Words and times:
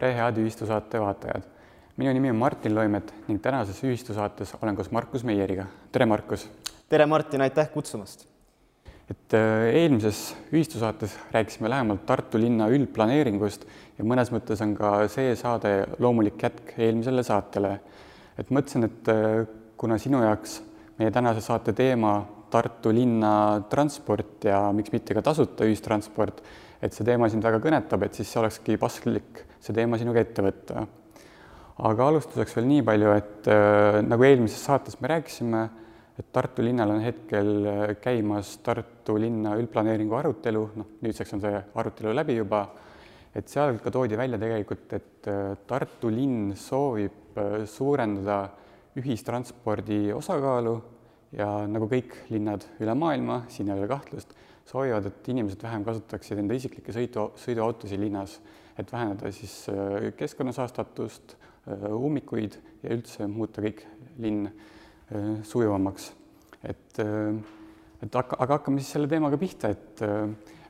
tere, 0.00 0.16
head 0.16 0.38
ühistusaate 0.40 1.00
vaatajad! 1.02 1.44
minu 2.00 2.12
nimi 2.16 2.30
on 2.32 2.38
Martin 2.40 2.72
Loimet 2.72 3.10
ning 3.26 3.40
tänases 3.42 3.82
ühistusaates 3.84 4.54
olen 4.62 4.76
koos 4.76 4.88
Markus 4.96 5.24
Meieriga. 5.28 5.66
tere, 5.92 6.06
Markus! 6.08 6.46
tere, 6.88 7.06
Martin, 7.06 7.44
aitäh 7.44 7.68
kutsumast! 7.74 8.24
et 9.10 9.34
äh, 9.36 9.66
eelmises 9.82 10.22
ühistusaates 10.54 11.18
rääkisime 11.34 11.68
lähemalt 11.68 12.06
Tartu 12.08 12.40
linna 12.40 12.70
üldplaneeringust 12.72 13.66
ja 13.98 14.06
mõnes 14.06 14.32
mõttes 14.32 14.62
on 14.64 14.72
ka 14.78 14.94
see 15.12 15.34
saade 15.36 15.74
loomulik 15.98 16.40
jätk 16.46 16.72
eelmisele 16.78 17.26
saatele. 17.26 17.76
et 18.38 18.48
mõtlesin, 18.48 18.88
et 18.88 19.12
äh, 19.12 19.44
kuna 19.76 20.00
sinu 20.00 20.22
jaoks 20.24 20.62
meie 20.96 21.12
tänase 21.12 21.44
saate 21.44 21.76
teema 21.76 22.22
Tartu 22.50 22.94
linna 22.94 23.60
transport 23.70 24.48
ja 24.48 24.64
miks 24.72 24.96
mitte 24.96 25.14
ka 25.14 25.22
tasuta 25.22 25.68
ühistransport, 25.68 26.40
et 26.80 26.96
see 26.96 27.04
teema 27.04 27.28
sind 27.28 27.44
väga 27.44 27.60
kõnetab, 27.62 28.06
et 28.06 28.16
siis 28.16 28.30
olekski 28.40 28.78
paslik 28.80 29.44
see 29.60 29.76
teema 29.76 29.98
sinuga 30.00 30.22
ette 30.24 30.44
võtta. 30.44 30.86
aga 31.80 32.06
alustuseks 32.08 32.56
veel 32.56 32.66
nii 32.68 32.82
palju, 32.84 33.12
et 33.16 33.48
äh, 33.48 34.00
nagu 34.04 34.24
eelmises 34.24 34.64
saates 34.64 35.00
me 35.00 35.08
rääkisime, 35.08 35.62
et 36.20 36.28
Tartu 36.32 36.64
linnal 36.64 36.90
on 36.92 37.00
hetkel 37.00 37.50
äh, 37.64 37.82
käimas 38.02 38.58
Tartu 38.64 39.16
linna 39.20 39.54
üldplaneeringu 39.56 40.16
arutelu, 40.18 40.64
noh, 40.76 40.94
nüüdseks 41.00 41.36
on 41.36 41.44
see 41.44 41.60
arutelu 41.80 42.12
läbi 42.16 42.36
juba, 42.36 42.66
et 43.36 43.48
seal 43.48 43.78
ka 43.80 43.92
toodi 43.94 44.18
välja 44.18 44.40
tegelikult, 44.40 44.92
et 44.98 45.30
äh, 45.30 45.54
Tartu 45.66 46.12
linn 46.12 46.52
soovib 46.58 47.38
äh, 47.40 47.62
suurendada 47.64 48.42
ühistranspordi 49.00 50.10
osakaalu 50.12 50.74
ja 51.38 51.46
nagu 51.70 51.86
kõik 51.88 52.16
linnad 52.34 52.66
üle 52.82 52.94
maailma, 52.98 53.44
siin 53.48 53.70
ei 53.70 53.78
ole 53.78 53.88
kahtlust, 53.90 54.34
soovivad, 54.70 55.08
et 55.10 55.28
inimesed 55.32 55.62
vähem 55.64 55.84
kasutaksid 55.86 56.40
enda 56.40 56.56
isiklikke 56.56 56.94
sõidu, 56.94 57.30
sõiduautosid 57.40 58.00
linnas, 58.00 58.36
et 58.78 58.92
vähendada 58.92 59.32
siis 59.34 59.54
äh, 59.72 60.10
keskkonnasaastatust, 60.18 61.34
äh, 61.66 61.86
ummikuid 61.90 62.58
ja 62.84 62.94
üldse 62.94 63.26
muuta 63.30 63.64
kõik 63.64 63.82
linn 64.22 64.46
äh, 64.46 65.32
sujuvamaks. 65.46 66.12
et, 66.60 66.98
et 68.04 68.14
hakka, 68.14 68.36
aga 68.36 68.58
hakkame 68.58 68.82
siis 68.82 68.92
selle 68.92 69.08
teemaga 69.08 69.38
pihta, 69.40 69.70
et, 69.72 70.02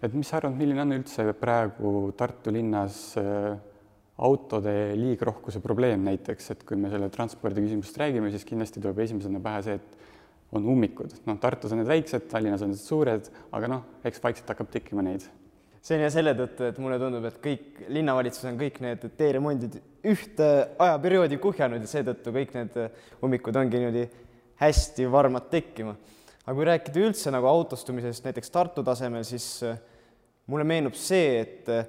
et 0.06 0.12
mis 0.14 0.28
sa 0.28 0.36
arvad, 0.38 0.54
milline 0.54 0.84
on 0.84 0.94
üldse 1.00 1.32
praegu 1.34 2.12
Tartu 2.16 2.52
linnas 2.54 3.08
autode 4.20 4.74
liigrohkuse 5.00 5.58
probleem 5.64 6.04
näiteks, 6.06 6.52
et 6.54 6.62
kui 6.68 6.78
me 6.78 6.92
selle 6.92 7.08
transpordi 7.10 7.64
küsimusest 7.64 7.98
räägime, 7.98 8.30
siis 8.30 8.46
kindlasti 8.46 8.78
tuleb 8.78 9.02
esimesena 9.02 9.42
pähe 9.42 9.64
see, 9.66 9.80
et 9.80 9.98
on 10.52 10.64
ummikud, 10.72 11.12
noh, 11.28 11.36
Tartus 11.42 11.74
on 11.74 11.82
need 11.82 11.90
väiksed, 11.90 12.26
Tallinnas 12.30 12.64
on 12.66 12.72
need 12.72 12.80
suured, 12.82 13.28
aga 13.54 13.68
noh, 13.70 13.84
eks 14.06 14.22
vaikselt 14.22 14.50
hakkab 14.50 14.72
tekkima 14.72 15.04
neid. 15.06 15.26
see 15.80 15.96
on 15.96 16.02
ja 16.04 16.10
selle 16.12 16.34
tõttu, 16.36 16.66
et 16.68 16.78
mulle 16.82 16.98
tundub, 17.00 17.24
et 17.24 17.38
kõik 17.40 17.84
linnavalitsus 17.88 18.48
on 18.50 18.58
kõik 18.60 18.82
need 18.84 19.06
teeremondid 19.16 19.78
ühte 20.10 20.48
ajaperioodi 20.78 21.38
kuhjanud 21.40 21.80
ja 21.80 21.88
seetõttu 21.88 22.34
kõik 22.34 22.52
need 22.56 22.76
ummikud 23.24 23.56
ongi 23.56 23.80
niimoodi 23.80 24.08
hästi 24.60 25.12
varmad 25.12 25.48
tekkima. 25.50 25.94
aga 26.44 26.56
kui 26.56 26.66
rääkida 26.66 27.00
üldse 27.04 27.30
nagu 27.32 27.46
autostumisest 27.46 28.24
näiteks 28.26 28.50
Tartu 28.50 28.82
tasemel, 28.84 29.24
siis 29.24 29.62
äh, 29.64 29.78
mulle 30.50 30.64
meenub 30.64 30.96
see, 30.98 31.40
et 31.40 31.68
äh, 31.70 31.86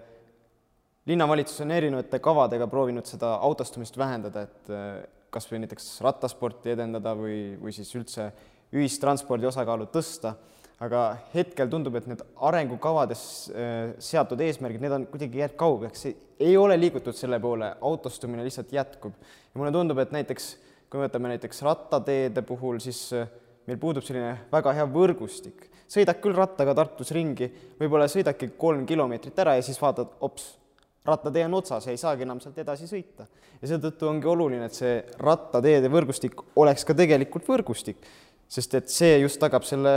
linnavalitsus 1.10 1.64
on 1.66 1.72
erinevate 1.72 2.20
kavadega 2.24 2.68
proovinud 2.72 3.08
seda 3.10 3.34
autostumist 3.42 3.98
vähendada, 3.98 4.46
et 4.48 4.72
äh, 4.72 5.02
kas 5.32 5.48
või 5.50 5.64
näiteks 5.64 5.90
rattasporti 6.06 6.74
edendada 6.74 7.16
või, 7.18 7.58
või 7.62 7.76
siis 7.76 7.92
üldse 7.96 8.30
ühistranspordi 8.76 9.48
osakaalu 9.50 9.88
tõsta, 9.92 10.36
aga 10.82 11.04
hetkel 11.34 11.70
tundub, 11.70 11.96
et 12.00 12.08
need 12.10 12.24
arengukavades 12.48 13.24
äh, 13.52 13.94
seatud 14.02 14.42
eesmärgid, 14.42 14.82
need 14.84 14.98
on 14.98 15.08
kuidagi 15.12 15.44
jäänud 15.44 15.60
kaugeks, 15.60 16.10
ei 16.42 16.58
ole 16.58 16.78
liigutud 16.80 17.16
selle 17.16 17.40
poole, 17.40 17.74
autostumine 17.82 18.44
lihtsalt 18.48 18.74
jätkub. 18.74 19.16
ja 19.54 19.62
mulle 19.62 19.72
tundub, 19.76 20.00
et 20.02 20.14
näiteks 20.16 20.56
kui 20.92 21.00
me 21.00 21.08
võtame 21.08 21.30
näiteks 21.32 21.62
rattateede 21.64 22.42
puhul, 22.44 22.82
siis 22.84 23.06
äh, 23.16 23.30
meil 23.70 23.78
puudub 23.80 24.04
selline 24.04 24.34
väga 24.52 24.74
hea 24.76 24.88
võrgustik. 24.92 25.70
sõidad 25.92 26.20
küll 26.24 26.36
rattaga 26.36 26.74
Tartus 26.76 27.14
ringi, 27.16 27.48
võib-olla 27.80 28.10
sõidadki 28.12 28.52
kolm 28.60 28.84
kilomeetrit 28.88 29.40
ära 29.40 29.56
ja 29.56 29.64
siis 29.64 29.80
vaatad, 29.80 30.12
ops, 30.20 30.58
rattatee 31.06 31.46
on 31.46 31.54
otsas 31.58 31.88
ja 31.88 31.94
ei 31.96 31.98
saagi 31.98 32.24
enam 32.28 32.40
sealt 32.40 32.58
edasi 32.62 32.88
sõita. 32.90 33.26
ja 33.62 33.68
seetõttu 33.68 34.08
ongi 34.10 34.28
oluline, 34.28 34.66
et 34.66 34.78
see 34.78 35.00
rattateede 35.20 35.90
võrgustik 35.90 36.38
oleks 36.56 36.86
ka 36.86 36.94
tegelikult 36.98 37.48
võrgustik 37.50 38.06
sest 38.52 38.76
et 38.76 38.92
see 38.92 39.20
just 39.22 39.40
tagab 39.40 39.64
selle, 39.68 39.94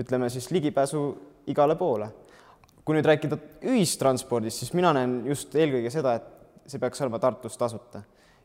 ütleme 0.00 0.28
siis 0.32 0.50
ligipääsu 0.52 1.04
igale 1.50 1.76
poole. 1.80 2.10
kui 2.84 2.96
nüüd 2.96 3.06
rääkida 3.06 3.36
ühistranspordist, 3.70 4.62
siis 4.62 4.72
mina 4.74 4.90
näen 4.96 5.20
just 5.28 5.52
eelkõige 5.54 5.90
seda, 5.92 6.14
et 6.16 6.70
see 6.72 6.80
peaks 6.80 7.02
olema 7.04 7.20
Tartus 7.22 7.58
tasuta 7.60 8.00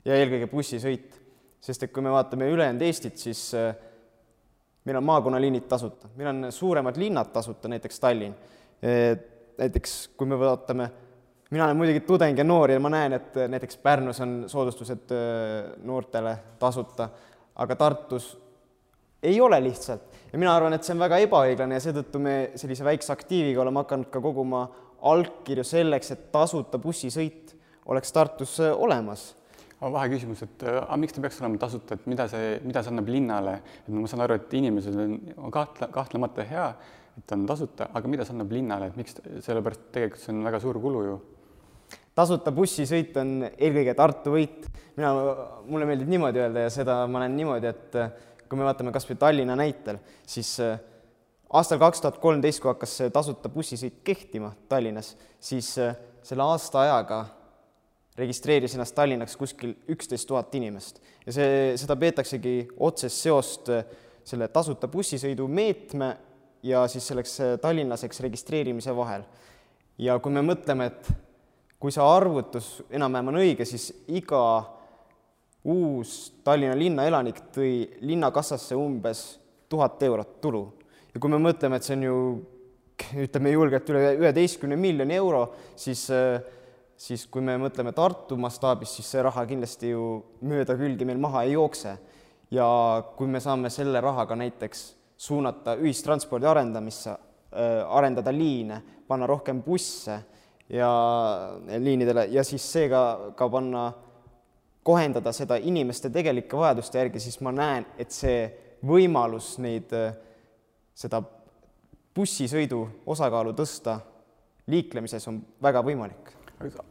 ja 0.06 0.18
eelkõige 0.20 0.50
bussisõit, 0.52 1.16
sest 1.64 1.86
et 1.88 1.94
kui 1.96 2.04
me 2.04 2.12
vaatame 2.14 2.50
ülejäänud 2.52 2.84
Eestit, 2.86 3.16
siis 3.18 3.42
äh, 3.58 3.72
meil 4.86 5.00
on 5.00 5.08
maakonnaliinid 5.08 5.66
tasuta, 5.72 6.12
meil 6.20 6.30
on 6.34 6.52
suuremad 6.54 7.00
linnad 7.00 7.32
tasuta, 7.34 7.72
näiteks 7.72 8.00
Tallinn. 8.04 8.36
näiteks 9.58 9.96
kui 10.20 10.28
me 10.28 10.38
vaatame, 10.40 10.90
mina 11.52 11.66
olen 11.66 11.78
muidugi 11.78 12.02
tudeng 12.08 12.38
ja 12.38 12.44
noor 12.44 12.74
ja 12.74 12.80
ma 12.82 12.90
näen, 12.90 13.14
et 13.20 13.38
näiteks 13.52 13.78
Pärnus 13.84 14.20
on 14.24 14.44
soodustused 14.50 15.14
äh, 15.14 15.76
noortele 15.86 16.38
tasuta, 16.60 17.10
aga 17.56 17.76
Tartus 17.76 18.32
ei 19.24 19.42
ole 19.42 19.60
lihtsalt. 19.64 20.02
Ja 20.34 20.40
mina 20.40 20.56
arvan, 20.56 20.74
et 20.76 20.84
see 20.84 20.96
on 20.96 21.04
väga 21.06 21.20
ebaõiglane 21.24 21.78
ja 21.78 21.84
seetõttu 21.84 22.20
me 22.22 22.36
sellise 22.60 22.86
väikse 22.86 23.14
aktiiviga 23.14 23.62
oleme 23.64 23.84
hakanud 23.84 24.10
ka 24.14 24.22
koguma 24.22 24.66
allkirju 25.06 25.64
selleks, 25.66 26.12
et 26.12 26.28
tasuta 26.34 26.80
bussisõit 26.82 27.56
oleks 27.86 28.14
Tartus 28.16 28.58
äh, 28.64 28.74
olemas. 28.74 29.34
Aga 29.76 29.92
vaheküsimus, 30.00 30.42
et 30.48 30.66
äh, 30.66 30.80
aga 30.82 30.98
miks 31.00 31.14
ta 31.14 31.22
peaks 31.22 31.40
olema 31.44 31.62
tasuta, 31.62 31.98
et 31.98 32.10
mida 32.10 32.28
see, 32.32 32.58
mida 32.66 32.82
see 32.82 32.94
annab 32.94 33.10
linnale, 33.12 33.60
et 33.84 33.94
ma 33.94 34.10
saan 34.10 34.26
aru, 34.26 34.40
et 34.40 34.58
inimesed 34.58 34.98
on, 34.98 35.16
on 35.38 35.54
kahtle, 35.54 35.92
kahtlemata 35.94 36.46
hea, 36.48 36.68
et 37.20 37.38
on 37.38 37.46
tasuta, 37.48 37.92
aga 37.94 38.12
mida 38.12 38.26
see 38.26 38.34
annab 38.34 38.54
linnale, 38.56 38.90
et 38.90 39.00
miks, 39.00 39.20
sellepärast 39.46 39.90
tegelikult 39.94 40.24
see 40.24 40.34
on 40.34 40.44
väga 40.48 40.62
suur 40.64 40.82
kulu 40.82 41.06
ju. 41.06 41.18
Tasuta 42.16 42.52
bussisõit 42.56 43.18
on 43.20 43.34
eelkõige 43.50 43.94
Tartu 43.98 44.36
võit, 44.36 44.68
mina, 44.96 45.12
mulle 45.68 45.88
meeldib 45.90 46.10
niimoodi 46.12 46.40
öelda 46.40 46.66
ja 46.66 46.72
seda 46.74 47.02
ma 47.12 47.26
näen 47.26 47.36
niimoodi, 47.36 47.72
et 47.74 47.98
kui 48.50 48.60
me 48.60 48.68
vaatame 48.68 48.94
kas 48.96 49.08
või 49.10 49.18
Tallinna 49.20 49.56
näitel, 49.58 50.00
siis 50.28 50.56
äh, 50.64 50.78
aastal 51.54 51.80
kaks 51.82 52.04
tuhat 52.04 52.20
kolmteist, 52.24 52.62
kui 52.62 52.72
hakkas 52.72 52.98
see 53.02 53.14
tasuta 53.14 53.52
bussisõit 53.52 54.00
kehtima 54.06 54.54
Tallinnas, 54.70 55.16
siis 55.44 55.74
äh, 55.82 55.98
selle 56.26 56.46
aasta 56.46 56.84
ajaga 56.86 57.26
registreeris 58.16 58.78
ennast 58.78 58.96
Tallinnaks 58.96 59.36
kuskil 59.36 59.76
üksteist 59.92 60.28
tuhat 60.30 60.54
inimest 60.56 61.02
ja 61.26 61.36
see, 61.36 61.50
seda 61.82 61.98
peetaksegi 62.00 62.56
otsest 62.88 63.26
seost 63.26 63.74
äh, 63.74 63.84
selle 64.26 64.48
tasuta 64.54 64.88
bussisõidu 64.90 65.50
meetme 65.52 66.16
ja 66.66 66.86
siis 66.90 67.06
selleks 67.12 67.36
tallinlaseks 67.62 68.24
registreerimise 68.26 68.96
vahel. 68.96 69.26
ja 70.02 70.18
kui 70.20 70.32
me 70.34 70.42
mõtleme, 70.42 70.88
et 70.90 71.12
kui 71.86 71.94
see 71.94 72.02
arvutus 72.02 72.68
enam-vähem 72.98 73.28
on 73.30 73.36
õige, 73.44 73.66
siis 73.70 73.92
iga 74.18 74.40
uus 75.70 76.16
Tallinna 76.42 76.74
linna 76.74 77.06
elanik 77.06 77.44
tõi 77.54 77.86
linnakassasse 78.02 78.74
umbes 78.74 79.22
tuhat 79.70 80.02
eurot 80.08 80.40
tulu. 80.42 80.64
ja 81.14 81.22
kui 81.22 81.30
me 81.30 81.38
mõtleme, 81.38 81.78
et 81.78 81.86
see 81.86 81.94
on 82.00 82.08
ju 82.08 82.18
ütleme 83.28 83.54
julgelt 83.54 83.94
üle 83.94 84.16
üheteistkümne 84.18 84.80
miljoni 84.82 85.14
euro, 85.14 85.46
siis 85.78 86.08
siis 86.98 87.28
kui 87.30 87.44
me 87.46 87.60
mõtleme 87.62 87.94
Tartu 87.94 88.38
mastaabis, 88.40 88.98
siis 88.98 89.14
see 89.14 89.22
raha 89.22 89.46
kindlasti 89.46 89.94
ju 89.94 90.24
mööda 90.42 90.74
külgi 90.80 91.06
meil 91.06 91.22
maha 91.22 91.44
ei 91.46 91.54
jookse. 91.54 91.98
ja 92.50 92.68
kui 93.18 93.28
me 93.28 93.40
saame 93.40 93.70
selle 93.70 94.02
rahaga 94.02 94.36
näiteks 94.36 94.96
suunata 95.18 95.76
ühistranspordi 95.78 96.50
arendamisse 96.50 97.12
äh,, 97.12 97.86
arendada 97.86 98.34
liine, 98.34 98.82
panna 99.08 99.28
rohkem 99.28 99.62
busse 99.62 100.24
ja 100.70 100.90
liinidele 101.80 102.26
ja 102.34 102.44
siis 102.44 102.66
seega 102.74 103.32
ka 103.38 103.50
panna 103.50 103.86
kohendada 104.86 105.34
seda 105.34 105.58
inimeste 105.58 106.10
tegelike 106.14 106.58
vajaduste 106.58 107.00
järgi, 107.00 107.20
siis 107.20 107.40
ma 107.46 107.54
näen, 107.54 107.86
et 107.98 108.14
see 108.14 108.46
võimalus 108.86 109.56
neid, 109.62 109.94
äh, 109.94 110.14
seda 110.94 111.22
bussisõidu 112.16 112.82
osakaalu 113.06 113.54
tõsta 113.58 114.00
liiklemises 114.72 115.28
on 115.28 115.42
väga 115.62 115.84
võimalik. 115.86 116.34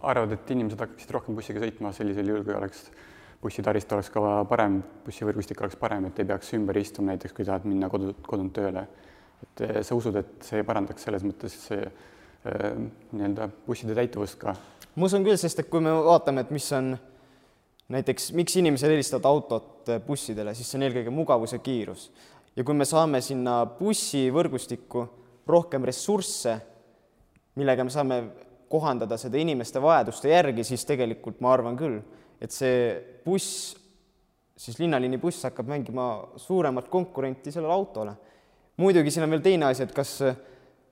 arvad, 0.01 0.33
et 0.33 0.51
inimesed 0.51 0.79
hakkaksid 0.79 1.11
rohkem 1.11 1.35
bussiga 1.35 1.61
sõitma 1.61 1.93
sellisel 1.93 2.29
juhul, 2.29 2.43
kui 2.45 2.55
oleks 2.55 2.91
bussitaristu 3.43 3.95
oleks 3.95 4.11
ka 4.11 4.45
parem, 4.45 4.83
bussivõrgustik 5.07 5.61
oleks 5.61 5.77
parem, 5.77 6.05
et 6.05 6.19
ei 6.19 6.25
peaks 6.25 6.53
ümber 6.55 6.77
istuma 6.77 7.15
näiteks, 7.15 7.33
kui 7.33 7.45
tahad 7.45 7.65
minna 7.65 7.89
kodu, 7.89 8.13
kodunt 8.27 8.53
tööle. 8.53 8.87
et 9.43 9.61
äh, 9.61 9.83
sa 9.83 9.95
usud, 9.95 10.17
et 10.17 10.43
see 10.43 10.63
parandaks 10.63 11.03
selles 11.03 11.25
mõttes 11.25 11.57
see 11.67 11.81
äh, 11.81 12.14
nii-öelda 12.45 13.49
busside 13.67 13.97
täituvust 13.97 14.39
ka? 14.41 14.55
ma 14.95 15.09
usun 15.09 15.25
küll, 15.25 15.39
sest 15.41 15.63
et 15.63 15.71
kui 15.73 15.83
me 15.83 15.93
vaatame, 16.05 16.45
et 16.45 16.53
mis 16.55 16.67
on 16.77 16.93
näiteks 17.95 18.31
miks 18.37 18.57
inimesed 18.61 18.91
eelistavad 18.91 19.27
autot 19.29 19.91
bussidele, 20.07 20.55
siis 20.55 20.71
see 20.71 20.79
on 20.79 20.87
eelkõige 20.87 21.13
mugavus 21.13 21.55
ja 21.57 21.61
kiirus. 21.65 22.11
ja 22.57 22.65
kui 22.65 22.77
me 22.77 22.87
saame 22.89 23.21
sinna 23.25 23.65
bussivõrgustikku 23.79 25.07
rohkem 25.47 25.85
ressursse, 25.85 26.59
millega 27.59 27.85
me 27.85 27.93
saame 27.93 28.21
kohandada 28.71 29.19
seda 29.21 29.39
inimeste 29.39 29.83
vajaduste 29.83 30.31
järgi, 30.33 30.65
siis 30.65 30.85
tegelikult 30.89 31.41
ma 31.45 31.53
arvan 31.53 31.77
küll, 31.79 32.01
et 32.41 32.53
see 32.53 32.95
buss, 33.25 33.75
siis 34.57 34.79
linnaliini 34.81 35.19
buss 35.21 35.45
hakkab 35.47 35.69
mängima 35.71 36.09
suuremat 36.41 36.89
konkurenti 36.89 37.53
sellele 37.53 37.73
autole. 37.73 38.17
muidugi 38.77 39.11
siin 39.11 39.25
on 39.25 39.31
veel 39.31 39.43
teine 39.43 39.67
asi, 39.67 39.83
et 39.83 39.93
kas 39.95 40.21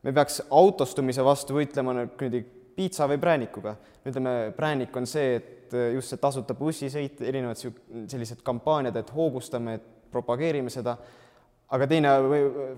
me 0.02 0.12
peaks 0.12 0.42
autostumise 0.50 1.24
vastu 1.24 1.56
võitlema 1.56 1.94
niimoodi 2.00 2.42
piitsa 2.76 3.08
või 3.10 3.20
präänikuga. 3.20 3.76
ütleme, 4.06 4.52
präänik 4.56 4.96
on 4.96 5.06
see, 5.06 5.36
et 5.36 5.74
just 5.94 6.10
see 6.10 6.20
tasuta 6.20 6.54
bussisõit, 6.54 7.20
erinevad 7.22 7.60
sellised 8.10 8.42
kampaaniad, 8.42 8.96
et 8.96 9.12
hoogustame, 9.14 9.74
et 9.78 9.90
propageerime 10.12 10.70
seda 10.70 10.96
aga 11.72 11.86
teine 11.88 12.10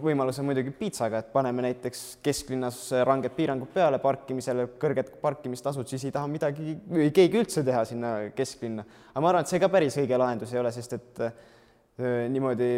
võimalus 0.03 0.39
on 0.39 0.47
muidugi 0.49 0.71
piitsaga, 0.79 1.21
et 1.21 1.33
paneme 1.35 1.65
näiteks 1.67 2.03
kesklinnas 2.25 2.79
ranged 3.07 3.35
piirangud 3.35 3.73
peale 3.75 3.99
parkimisele, 4.03 4.69
kõrged 4.81 5.17
parkimistasud, 5.23 5.89
siis 5.91 6.07
ei 6.07 6.15
taha 6.15 6.31
midagi, 6.31 6.77
ei 7.01 7.11
keegi 7.15 7.41
üldse 7.41 7.65
teha 7.67 7.83
sinna 7.89 8.15
kesklinna. 8.37 8.85
aga 9.11 9.25
ma 9.25 9.33
arvan, 9.33 9.47
et 9.47 9.51
see 9.51 9.63
ka 9.63 9.71
päris 9.73 9.99
õige 9.99 10.21
lahendus 10.21 10.55
ei 10.55 10.63
ole, 10.63 10.71
sest 10.75 10.95
et 10.99 11.25
äh, 11.27 11.35
niimoodi 12.31 12.71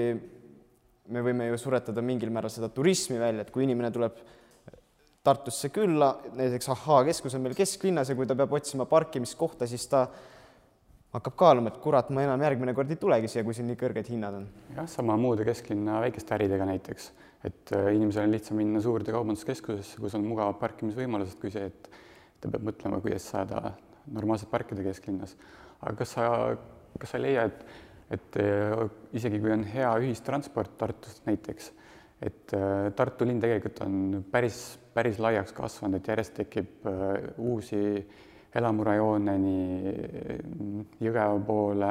me 1.12 1.22
võime 1.24 1.50
ju 1.50 1.58
suretada 1.60 2.02
mingil 2.02 2.32
määral 2.34 2.52
seda 2.52 2.70
turismi 2.72 3.18
välja, 3.20 3.44
et 3.44 3.52
kui 3.54 3.66
inimene 3.66 3.92
tuleb 3.94 4.24
Tartusse 5.26 5.72
külla, 5.74 6.12
näiteks 6.38 6.68
ahhaa, 6.70 7.00
keskus 7.08 7.34
on 7.34 7.42
meil 7.42 7.56
kesklinnas 7.58 8.12
ja 8.12 8.14
kui 8.14 8.28
ta 8.30 8.36
peab 8.38 8.52
otsima 8.54 8.84
parkimiskohta, 8.86 9.66
siis 9.66 9.88
ta 9.90 10.04
hakkab 11.16 11.34
kaaluma, 11.40 11.72
et 11.72 11.80
kurat, 11.82 12.12
ma 12.14 12.22
enam 12.22 12.44
järgmine 12.46 12.74
kord 12.76 12.92
ei 12.94 13.00
tulegi 13.00 13.30
siia, 13.32 13.42
kui 13.46 13.56
siin 13.56 13.66
nii 13.70 13.78
kõrged 13.80 14.10
hinnad 14.12 14.36
on. 14.38 14.44
jah, 14.76 14.86
sama 14.90 15.16
muude 15.18 15.42
kesklinna 15.48 15.98
väikeste 16.04 16.36
äridega 16.36 16.68
näiteks, 16.68 17.08
et 17.48 17.74
äh, 17.74 17.88
inimesel 17.96 18.28
on 18.28 18.36
lihtsam 18.36 18.60
minna 18.60 18.82
suurde 18.84 19.14
kaubanduskeskusesse, 19.16 19.98
kus 20.02 20.14
on 20.14 20.26
mugavad 20.28 20.60
parkimisvõimalused, 20.60 21.40
kui 21.42 21.50
see, 21.54 21.72
et 21.72 21.90
ta 22.38 22.52
peab 22.52 22.68
mõtlema, 22.68 23.00
kuidas 23.02 23.26
saada 23.32 23.72
normaalselt 24.12 24.52
parkida 24.52 24.86
kesklinnas. 24.86 25.34
aga 25.80 25.96
kas 26.04 26.14
sa, 26.14 26.30
kas 27.00 27.10
sa 27.10 27.18
ei 27.18 27.26
leia, 27.26 27.48
et, 27.50 27.66
et 28.10 28.38
äh, 28.38 28.84
isegi 29.18 29.40
kui 29.42 29.52
on 29.54 29.64
hea 29.66 29.90
ühistransport 30.02 30.76
Tartust 30.78 31.26
näiteks, 31.26 31.70
et 32.22 32.54
äh, 32.56 32.90
Tartu 32.96 33.26
linn 33.26 33.42
tegelikult 33.42 33.80
on 33.86 34.24
päris, 34.30 34.60
päris 34.94 35.18
laiaks 35.22 35.54
kasvanud, 35.56 35.98
et 35.98 36.12
järjest 36.12 36.36
tekib 36.38 36.86
uusi 37.42 37.80
elamurajoone 38.56 39.34
nii 39.42 39.96
Jõgeva 41.04 41.40
poole, 41.46 41.90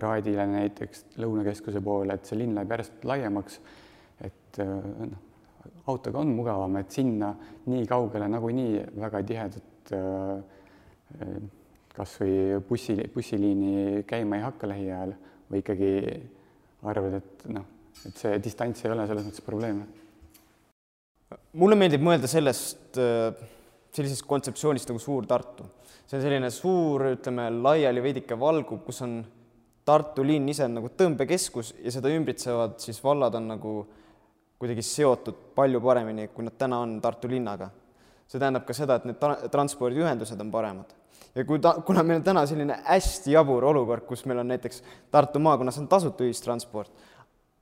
Raadile 0.00 0.46
näiteks, 0.48 1.04
Lõunakeskuse 1.20 1.80
poole, 1.84 2.14
et 2.16 2.28
see 2.28 2.38
linn 2.40 2.54
läheb 2.56 2.70
järjest 2.72 3.02
laiemaks. 3.04 3.58
et 4.24 4.58
noh, 4.58 5.18
autoga 5.92 6.18
on 6.20 6.32
mugavam, 6.36 6.76
et 6.80 6.90
sinna 6.90 7.34
nii 7.68 7.84
kaugele 7.88 8.28
nagunii 8.32 8.80
väga 8.96 9.22
tihedat 9.28 9.92
kas 11.98 12.14
või 12.22 12.60
bussi, 12.68 12.94
bussiliini 13.14 14.04
käima 14.06 14.38
ei 14.38 14.46
hakka 14.46 14.70
lähiajal 14.70 15.14
või 15.50 15.62
ikkagi 15.64 15.92
arvad, 16.86 17.18
et 17.18 17.46
noh, 17.50 17.64
et 18.06 18.20
see 18.22 18.38
distants 18.42 18.84
ei 18.84 18.92
ole 18.94 19.06
selles 19.10 19.26
mõttes 19.26 19.44
probleem? 19.44 19.82
mulle 21.58 21.76
meeldib 21.76 22.00
mõelda 22.00 22.28
sellest 22.30 22.96
sellisest 23.94 24.24
kontseptsioonist 24.28 24.88
nagu 24.90 25.00
Suur 25.02 25.26
Tartu. 25.26 25.66
see 26.06 26.16
on 26.16 26.22
selline 26.24 26.50
suur, 26.50 27.04
ütleme, 27.12 27.48
laiali 27.62 28.00
veidike 28.00 28.38
valguv, 28.38 28.80
kus 28.86 29.02
on 29.04 29.18
Tartu 29.88 30.24
linn 30.24 30.48
ise 30.48 30.66
on 30.68 30.74
nagu 30.76 30.90
tõmbekeskus 30.92 31.74
ja 31.80 31.92
seda 31.92 32.12
ümbritsevad 32.12 32.76
siis 32.82 33.00
vallad 33.04 33.34
on 33.38 33.46
nagu 33.48 33.74
kuidagi 34.60 34.82
seotud 34.84 35.54
palju 35.56 35.80
paremini, 35.80 36.28
kui 36.28 36.44
nad 36.44 36.56
täna 36.60 36.80
on 36.84 36.98
Tartu 37.00 37.28
linnaga. 37.28 37.70
see 38.28 38.40
tähendab 38.40 38.66
ka 38.68 38.74
seda, 38.76 38.98
et 38.98 39.04
need 39.08 39.16
tra-, 39.16 39.48
transpordiühendused 39.48 40.40
on 40.40 40.50
paremad. 40.52 40.92
Ja 41.34 41.44
kui 41.44 41.60
ta, 41.62 41.76
kuna 41.86 42.02
meil 42.02 42.20
on 42.20 42.26
täna 42.26 42.46
selline 42.46 42.80
hästi 42.84 43.32
jabur 43.32 43.64
olukord, 43.70 44.06
kus 44.08 44.24
meil 44.26 44.42
on 44.42 44.50
näiteks 44.54 44.82
Tartu 45.10 45.38
maakonnas 45.42 45.78
on 45.78 45.88
tasuta 45.88 46.26
ühistransport, 46.26 46.92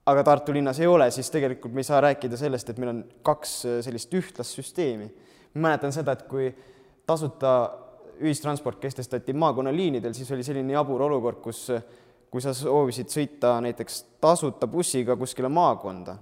aga 0.06 0.24
Tartu 0.24 0.54
linnas 0.54 0.80
ei 0.80 0.86
ole, 0.86 1.10
siis 1.10 1.30
tegelikult 1.30 1.74
me 1.74 1.84
ei 1.84 1.88
saa 1.88 2.00
rääkida 2.04 2.38
sellest, 2.40 2.70
et 2.70 2.78
meil 2.82 2.94
on 2.94 3.04
kaks 3.26 3.60
sellist 3.86 4.14
ühtlast 4.14 4.58
süsteemi 4.58 5.10
ma 5.56 5.68
mäletan 5.68 5.92
seda, 5.92 6.12
et 6.12 6.26
kui 6.28 6.50
tasuta 7.06 7.52
ühistransport 8.20 8.80
kehtestati 8.80 9.32
maakonnaliinidel, 9.36 10.14
siis 10.16 10.30
oli 10.32 10.44
selline 10.44 10.72
jabur 10.76 11.02
olukord, 11.08 11.40
kus 11.44 11.66
kui 12.30 12.42
sa 12.42 12.52
soovisid 12.56 13.08
sõita 13.12 13.54
näiteks 13.64 14.00
tasuta 14.20 14.66
bussiga 14.68 15.14
kuskile 15.16 15.48
maakonda, 15.48 16.16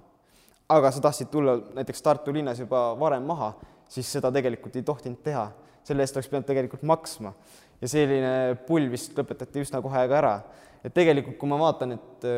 aga 0.71 0.91
sa 0.93 1.01
tahtsid 1.03 1.31
tulla 1.33 1.57
näiteks 1.75 2.03
Tartu 2.05 2.33
linnas 2.33 2.61
juba 2.61 2.87
varem 2.99 3.25
maha, 3.27 3.53
siis 3.89 4.11
seda 4.11 4.31
tegelikult 4.31 4.75
ei 4.75 4.85
tohtinud 4.85 5.19
teha. 5.23 5.49
Selle 5.85 6.05
eest 6.05 6.17
oleks 6.17 6.29
pidanud 6.31 6.49
tegelikult 6.49 6.83
maksma. 6.87 7.33
ja 7.81 7.87
selline 7.91 8.35
pull 8.67 8.89
vist 8.89 9.17
lõpetati 9.17 9.61
üsna 9.63 9.81
kohe 9.85 10.05
ka 10.09 10.19
ära. 10.19 10.35
et 10.83 10.93
tegelikult, 10.93 11.37
kui 11.37 11.49
ma 11.49 11.59
vaatan, 11.61 11.97
et 11.97 12.29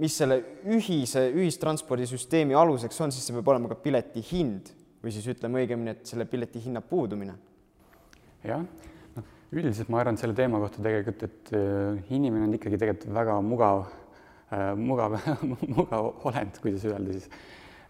mis 0.00 0.14
selle 0.16 0.38
ühise 0.72 1.26
ühistranspordisüsteemi 1.34 2.56
aluseks 2.56 3.00
on, 3.04 3.12
siis 3.12 3.26
see 3.28 3.36
peab 3.36 3.50
olema 3.52 3.70
ka 3.72 3.76
pileti 3.80 4.22
hind 4.32 4.72
või 5.02 5.14
siis 5.14 5.26
ütleme 5.32 5.62
õigemini, 5.62 5.96
et 5.96 6.06
selle 6.08 6.26
pileti 6.30 6.62
hinna 6.62 6.80
puudumine. 6.84 7.34
jah, 8.46 8.62
noh, 9.16 9.32
üldiselt 9.52 9.90
ma 9.92 10.00
arvan 10.00 10.18
selle 10.20 10.36
teema 10.38 10.60
kohta 10.62 10.82
tegelikult, 10.82 11.24
et 11.26 11.52
äh, 11.58 12.14
inimene 12.14 12.46
on 12.48 12.54
ikkagi 12.56 12.78
tegelikult 12.80 13.16
väga 13.18 13.40
mugav 13.44 13.82
äh,, 13.84 14.72
mugav 14.78 15.18
mugav 15.76 16.28
olend, 16.28 16.62
kuidas 16.62 16.86
öelda 16.88 17.18
siis. 17.18 17.28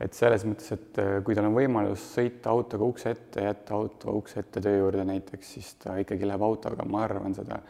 Et 0.00 0.14
selles 0.16 0.44
mõttes, 0.48 0.72
et 0.74 1.00
äh, 1.02 1.14
kui 1.24 1.36
tal 1.36 1.48
on 1.50 1.56
võimalus 1.56 2.04
sõita 2.14 2.52
autoga 2.52 2.88
ukse 2.88 3.12
ette, 3.14 3.44
jätta 3.46 3.76
auto 3.76 4.16
ukse 4.18 4.40
ette 4.40 4.62
töö 4.64 4.84
juurde 4.84 5.04
näiteks, 5.08 5.54
siis 5.56 5.74
ta 5.82 5.96
ikkagi 6.00 6.28
läheb 6.28 6.44
autoga, 6.46 6.86
ma 6.88 7.04
arvan 7.06 7.36
seda, 7.36 7.60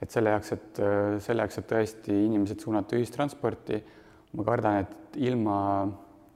et 0.00 0.10
selle 0.12 0.34
jaoks, 0.36 0.52
et 0.56 0.82
äh, 0.84 1.16
selle 1.24 1.46
jaoks, 1.46 1.60
et 1.62 1.70
tõesti 1.70 2.20
inimesed 2.26 2.66
suunata 2.66 2.98
ühistransporti, 2.98 3.80
ma 4.36 4.46
kardan, 4.46 4.84
et 4.84 5.20
ilma 5.26 5.56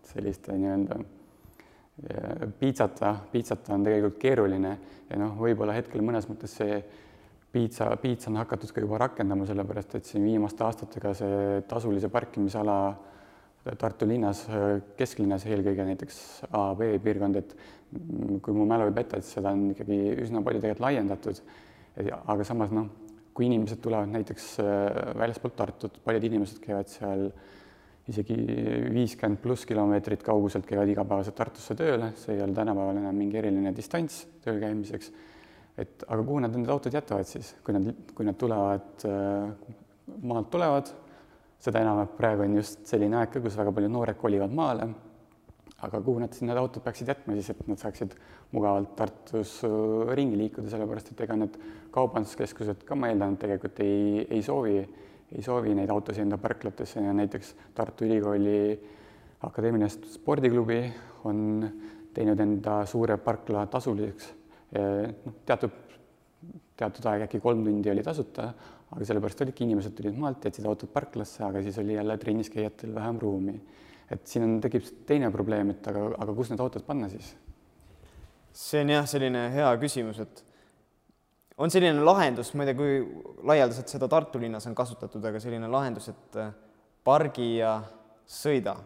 selliste 0.05 0.56
nii-öelda 0.58 1.02
piitsata, 2.58 3.14
piitsata 3.32 3.75
on 3.75 3.85
tegelikult 3.87 4.19
keeruline. 4.19 4.73
Ja 5.11 5.19
noh, 5.20 5.37
võib-olla 5.38 5.76
hetkel 5.76 6.02
mõnes 6.02 6.26
mõttes 6.26 6.56
see 6.58 6.81
piitsa, 7.55 7.93
piits 8.02 8.26
on 8.31 8.38
hakatud 8.41 8.73
ka 8.75 8.82
juba 8.82 8.99
rakendama, 9.05 9.46
sellepärast 9.46 9.99
et 9.99 10.08
siin 10.08 10.25
viimaste 10.26 10.64
aastatega 10.67 11.14
see 11.14 11.61
tasulise 11.70 12.10
parkimisala 12.10 12.79
Tartu 13.65 14.05
linnas, 14.05 14.43
kesklinnas 14.99 15.47
eelkõige 15.49 15.87
näiteks 15.89 16.19
A, 16.53 16.75
B 16.77 16.99
piirkond, 17.01 17.39
et 17.41 17.55
kui 18.44 18.53
mu 18.56 18.67
mälu 18.69 18.91
ei 18.91 18.97
peta, 18.97 19.17
et 19.17 19.25
seda 19.25 19.55
on 19.55 19.71
ikkagi 19.73 19.97
üsna 20.25 20.43
palju 20.44 20.61
tegelikult 20.61 20.85
laiendatud. 20.85 21.41
aga 22.27 22.44
samas 22.44 22.73
noh, 22.75 22.91
kui 23.35 23.49
inimesed 23.49 23.81
tulevad 23.83 24.11
näiteks 24.15 24.49
äh, 24.63 25.13
väljaspoolt 25.19 25.56
Tartut, 25.59 25.99
paljud 26.05 26.25
inimesed 26.31 26.61
käivad 26.63 26.91
seal 26.91 27.29
isegi 28.11 28.37
viiskümmend 28.93 29.41
pluss 29.43 29.67
kilomeetrit 29.67 30.23
kauguselt 30.27 30.67
käivad 30.69 30.91
igapäevaselt 30.93 31.37
Tartusse 31.39 31.77
tööle, 31.79 32.13
see 32.21 32.37
ei 32.37 32.43
ole 32.44 32.55
tänapäeval 32.56 33.01
enam 33.01 33.17
mingi 33.17 33.41
eriline 33.41 33.73
distants 33.77 34.25
tööl 34.44 34.61
käimiseks. 34.63 35.11
et 35.79 36.05
aga 36.06 36.23
kuhu 36.23 36.43
nad 36.44 36.55
need 36.55 36.69
autod 36.71 36.94
jätavad 36.94 37.27
siis, 37.27 37.55
kui 37.65 37.75
nad, 37.75 37.89
kui 38.15 38.27
nad 38.29 38.37
tulevad, 38.39 39.06
äh, 39.09 39.73
maalt 40.23 40.51
tulevad, 40.53 40.93
seda 41.65 41.81
enam, 41.81 42.03
et 42.05 42.17
praegu 42.19 42.44
on 42.44 42.59
just 42.59 42.85
selline 42.89 43.17
aeg 43.19 43.33
ka, 43.33 43.43
kus 43.44 43.56
väga 43.56 43.73
paljud 43.75 43.93
noored 43.93 44.19
kolivad 44.21 44.53
maale, 44.55 44.89
aga 45.85 46.01
kuhu 46.01 46.21
nad 46.23 46.33
siis 46.33 46.44
need 46.49 46.61
autod 46.61 46.85
peaksid 46.85 47.09
jätma 47.13 47.37
siis, 47.39 47.51
et 47.53 47.65
nad 47.69 47.81
saaksid 47.81 48.15
mugavalt 48.53 48.93
Tartus 48.99 49.56
äh, 49.67 50.13
ringi 50.17 50.39
liikuda, 50.41 50.69
sellepärast 50.73 51.13
et 51.13 51.25
ega 51.27 51.39
need 51.41 51.56
kaubanduskeskused 51.94 52.85
ka, 52.89 52.99
ma 52.99 53.11
eeldan, 53.13 53.37
et 53.37 53.44
tegelikult 53.47 53.83
ei, 53.85 54.29
ei 54.29 54.44
soovi 54.44 54.79
ei 55.35 55.43
soovi 55.43 55.75
neid 55.75 55.91
autosid 55.91 56.25
enda 56.25 56.39
parklatesse. 56.39 57.03
Ja 57.03 57.13
näiteks 57.13 57.55
Tartu 57.75 58.05
Ülikooli 58.05 58.59
Akadeemiline 59.43 59.89
Spordiklubi 59.89 60.81
on 61.25 61.71
teinud 62.15 62.41
enda 62.41 62.85
suure 62.87 63.17
parkla 63.17 63.67
tasuliseks. 63.67 64.33
noh, 65.25 65.35
teatud, 65.47 65.75
teatud 66.77 67.06
aeg 67.11 67.27
äkki 67.27 67.41
kolm 67.41 67.65
tundi 67.65 67.91
oli 67.91 68.03
tasuta, 68.03 68.53
aga 68.94 69.06
sellepärast 69.08 69.43
olidki, 69.43 69.67
inimesed 69.67 69.94
tulid 69.98 70.19
maalt, 70.19 70.44
jätsid 70.46 70.67
autod 70.70 70.93
parklasse, 70.94 71.43
aga 71.46 71.63
siis 71.63 71.79
oli 71.82 71.96
jälle 71.96 72.17
trennis 72.19 72.51
käijatel 72.51 72.94
vähem 72.94 73.19
ruumi. 73.19 73.60
et 74.10 74.27
siin 74.29 74.44
on, 74.44 74.58
tekib 74.60 74.84
teine 75.06 75.31
probleem, 75.32 75.70
et 75.70 75.86
aga, 75.89 76.10
aga 76.19 76.34
kus 76.34 76.51
need 76.53 76.60
autod 76.60 76.84
panna 76.86 77.08
siis? 77.08 77.34
see 78.55 78.84
on 78.84 78.93
jah, 78.94 79.06
selline 79.10 79.48
hea 79.51 79.70
küsimus, 79.82 80.20
et 80.22 80.44
on 81.58 81.70
selline 81.70 82.03
lahendus, 82.06 82.53
ma 82.55 82.65
ei 82.65 82.70
tea, 82.70 82.79
kui 82.79 83.46
laialdaselt 83.51 83.91
seda 83.91 84.08
Tartu 84.10 84.41
linnas 84.43 84.67
on 84.70 84.74
kasutatud, 84.79 85.24
aga 85.27 85.41
selline 85.43 85.70
lahendus, 85.70 86.08
et 86.10 86.39
äh, 86.39 86.53
pargi 87.06 87.56
ja 87.58 87.77
sõida. 88.27 88.77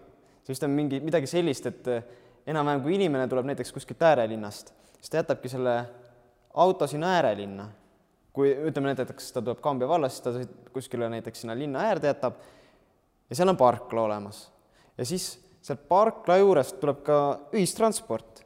see 0.43 0.55
vist 0.55 0.65
on 0.65 0.73
mingi, 0.77 1.01
midagi 1.05 1.29
sellist, 1.31 1.69
et 1.69 1.89
äh, 1.93 2.05
enam-vähem, 2.49 2.83
kui 2.85 2.97
inimene 2.97 3.29
tuleb 3.29 3.49
näiteks 3.51 3.73
kuskilt 3.77 4.03
äärelinnast, 4.03 4.73
siis 4.99 5.13
ta 5.13 5.21
jätabki 5.21 5.53
selle 5.53 5.77
auto 6.55 6.87
sinna 6.87 7.15
äärelinna. 7.19 7.69
Kui 8.39 8.55
ütleme 8.71 8.93
näiteks, 8.93 9.33
ta 9.35 9.43
tuleb 9.43 9.61
Kambja 9.65 9.89
vallast, 9.91 10.25
siis 10.25 10.47
ta 10.47 10.73
kuskile 10.75 11.11
näiteks 11.11 11.43
sinna 11.43 11.59
linna 11.59 11.89
äärde 11.91 12.13
jätab 12.13 12.39
ja 13.29 13.37
seal 13.37 13.51
on 13.51 13.59
parkla 13.59 14.07
olemas. 14.07 14.47
ja 14.99 15.07
siis 15.07 15.33
sealt 15.63 15.89
parkla 15.91 16.39
juurest 16.39 16.79
tuleb 16.81 17.03
ka 17.07 17.19
ühistransport 17.53 18.39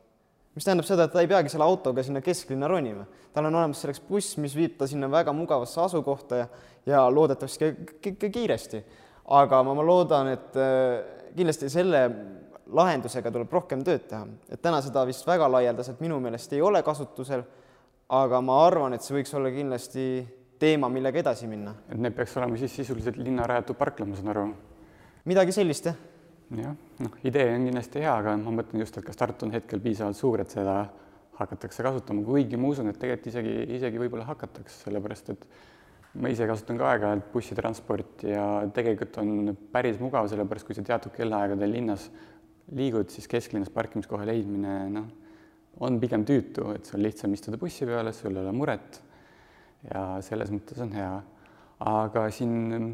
mis 0.55 0.67
tähendab 0.67 0.87
seda, 0.87 1.07
et 1.07 1.15
ta 1.15 1.23
ei 1.23 1.31
peagi 1.31 1.53
selle 1.53 1.65
autoga 1.65 2.05
sinna 2.05 2.21
kesklinna 2.25 2.69
ronima. 2.69 3.07
tal 3.33 3.49
on 3.49 3.55
olemas 3.55 3.81
selleks 3.81 4.03
buss, 4.09 4.37
mis 4.37 4.55
viib 4.57 4.77
ta 4.79 4.87
sinna 4.87 5.09
väga 5.11 5.33
mugavasse 5.33 5.81
asukohta 5.81 6.43
ja, 6.43 6.47
ja 6.87 7.07
loodetavasti 7.11 7.73
ka 8.03 8.29
kiiresti. 8.29 8.85
aga 9.25 9.63
ma, 9.63 9.75
ma 9.75 9.87
loodan, 9.87 10.29
et 10.35 10.57
äh, 10.61 11.31
kindlasti 11.37 11.71
selle 11.73 12.03
lahendusega 12.73 13.33
tuleb 13.33 13.53
rohkem 13.53 13.85
tööd 13.85 14.05
teha, 14.09 14.27
et 14.49 14.61
täna 14.63 14.83
seda 14.85 15.07
vist 15.09 15.27
väga 15.27 15.49
laialdaselt 15.53 16.01
minu 16.01 16.21
meelest 16.21 16.53
ei 16.53 16.61
ole 16.63 16.83
kasutusel, 16.83 17.45
aga 18.09 18.41
ma 18.45 18.59
arvan, 18.67 18.95
et 18.97 19.05
see 19.05 19.17
võiks 19.17 19.35
olla 19.37 19.51
kindlasti 19.55 20.07
teema, 20.63 20.89
millega 20.93 21.23
edasi 21.23 21.49
minna. 21.51 21.75
et 21.89 21.99
need 21.99 22.15
peaks 22.17 22.37
olema 22.39 22.59
siis 22.61 22.75
sisuliselt 22.77 23.19
linna 23.19 23.47
rajatud 23.49 23.79
parkla, 23.79 24.07
ma 24.07 24.19
saan 24.19 24.33
aru? 24.35 24.47
midagi 25.29 25.55
sellist, 25.55 25.87
jah. 25.91 25.99
jah, 26.59 26.77
noh, 27.03 27.19
idee 27.25 27.49
on 27.55 27.69
kindlasti 27.69 28.03
hea, 28.03 28.15
aga 28.15 28.37
ma 28.41 28.55
mõtlen 28.59 28.85
just, 28.85 28.99
et 28.99 29.07
kas 29.07 29.19
Tartu 29.19 29.47
on 29.47 29.55
hetkel 29.55 29.83
piisavalt 29.83 30.19
suur, 30.19 30.43
et 30.43 30.55
seda 30.55 30.77
hakatakse 31.39 31.85
kasutama, 31.85 32.25
kuigi 32.27 32.59
ma 32.61 32.71
usun, 32.73 32.91
et 32.93 32.99
tegelikult 33.01 33.31
isegi, 33.33 33.55
isegi 33.79 34.01
võib-olla 34.03 34.27
hakatakse, 34.29 34.83
sellepärast 34.85 35.33
et 35.33 35.47
ma 36.21 36.29
ise 36.29 36.47
kasutan 36.49 36.77
ka 36.81 36.91
aeg-ajalt 36.91 37.31
bussitransporti 37.33 38.35
ja 38.35 38.45
tegelikult 38.77 39.17
on 39.23 39.57
päris 39.73 39.99
mugav, 40.03 40.29
sellepärast 40.31 40.69
kui 40.69 40.77
sa 40.77 40.85
teatud 40.87 41.15
kellaaegadel 41.17 41.73
linnas 41.73 42.11
liigud, 42.77 43.09
siis 43.13 43.27
kesklinnas 43.31 43.73
parkimiskoha 43.73 44.27
leidmine, 44.29 44.77
noh, 44.93 45.09
on 45.83 45.99
pigem 46.03 46.25
tüütu, 46.29 46.69
et 46.77 46.87
sul 46.87 47.03
lihtsam 47.03 47.33
istuda 47.35 47.59
bussi 47.61 47.87
peale, 47.89 48.13
sul 48.15 48.37
ei 48.37 48.43
ole 48.45 48.55
muret 48.55 49.01
ja 49.91 50.03
selles 50.23 50.53
mõttes 50.55 50.83
on 50.83 50.93
hea. 50.95 51.15
aga 51.83 52.29
siin 52.31 52.93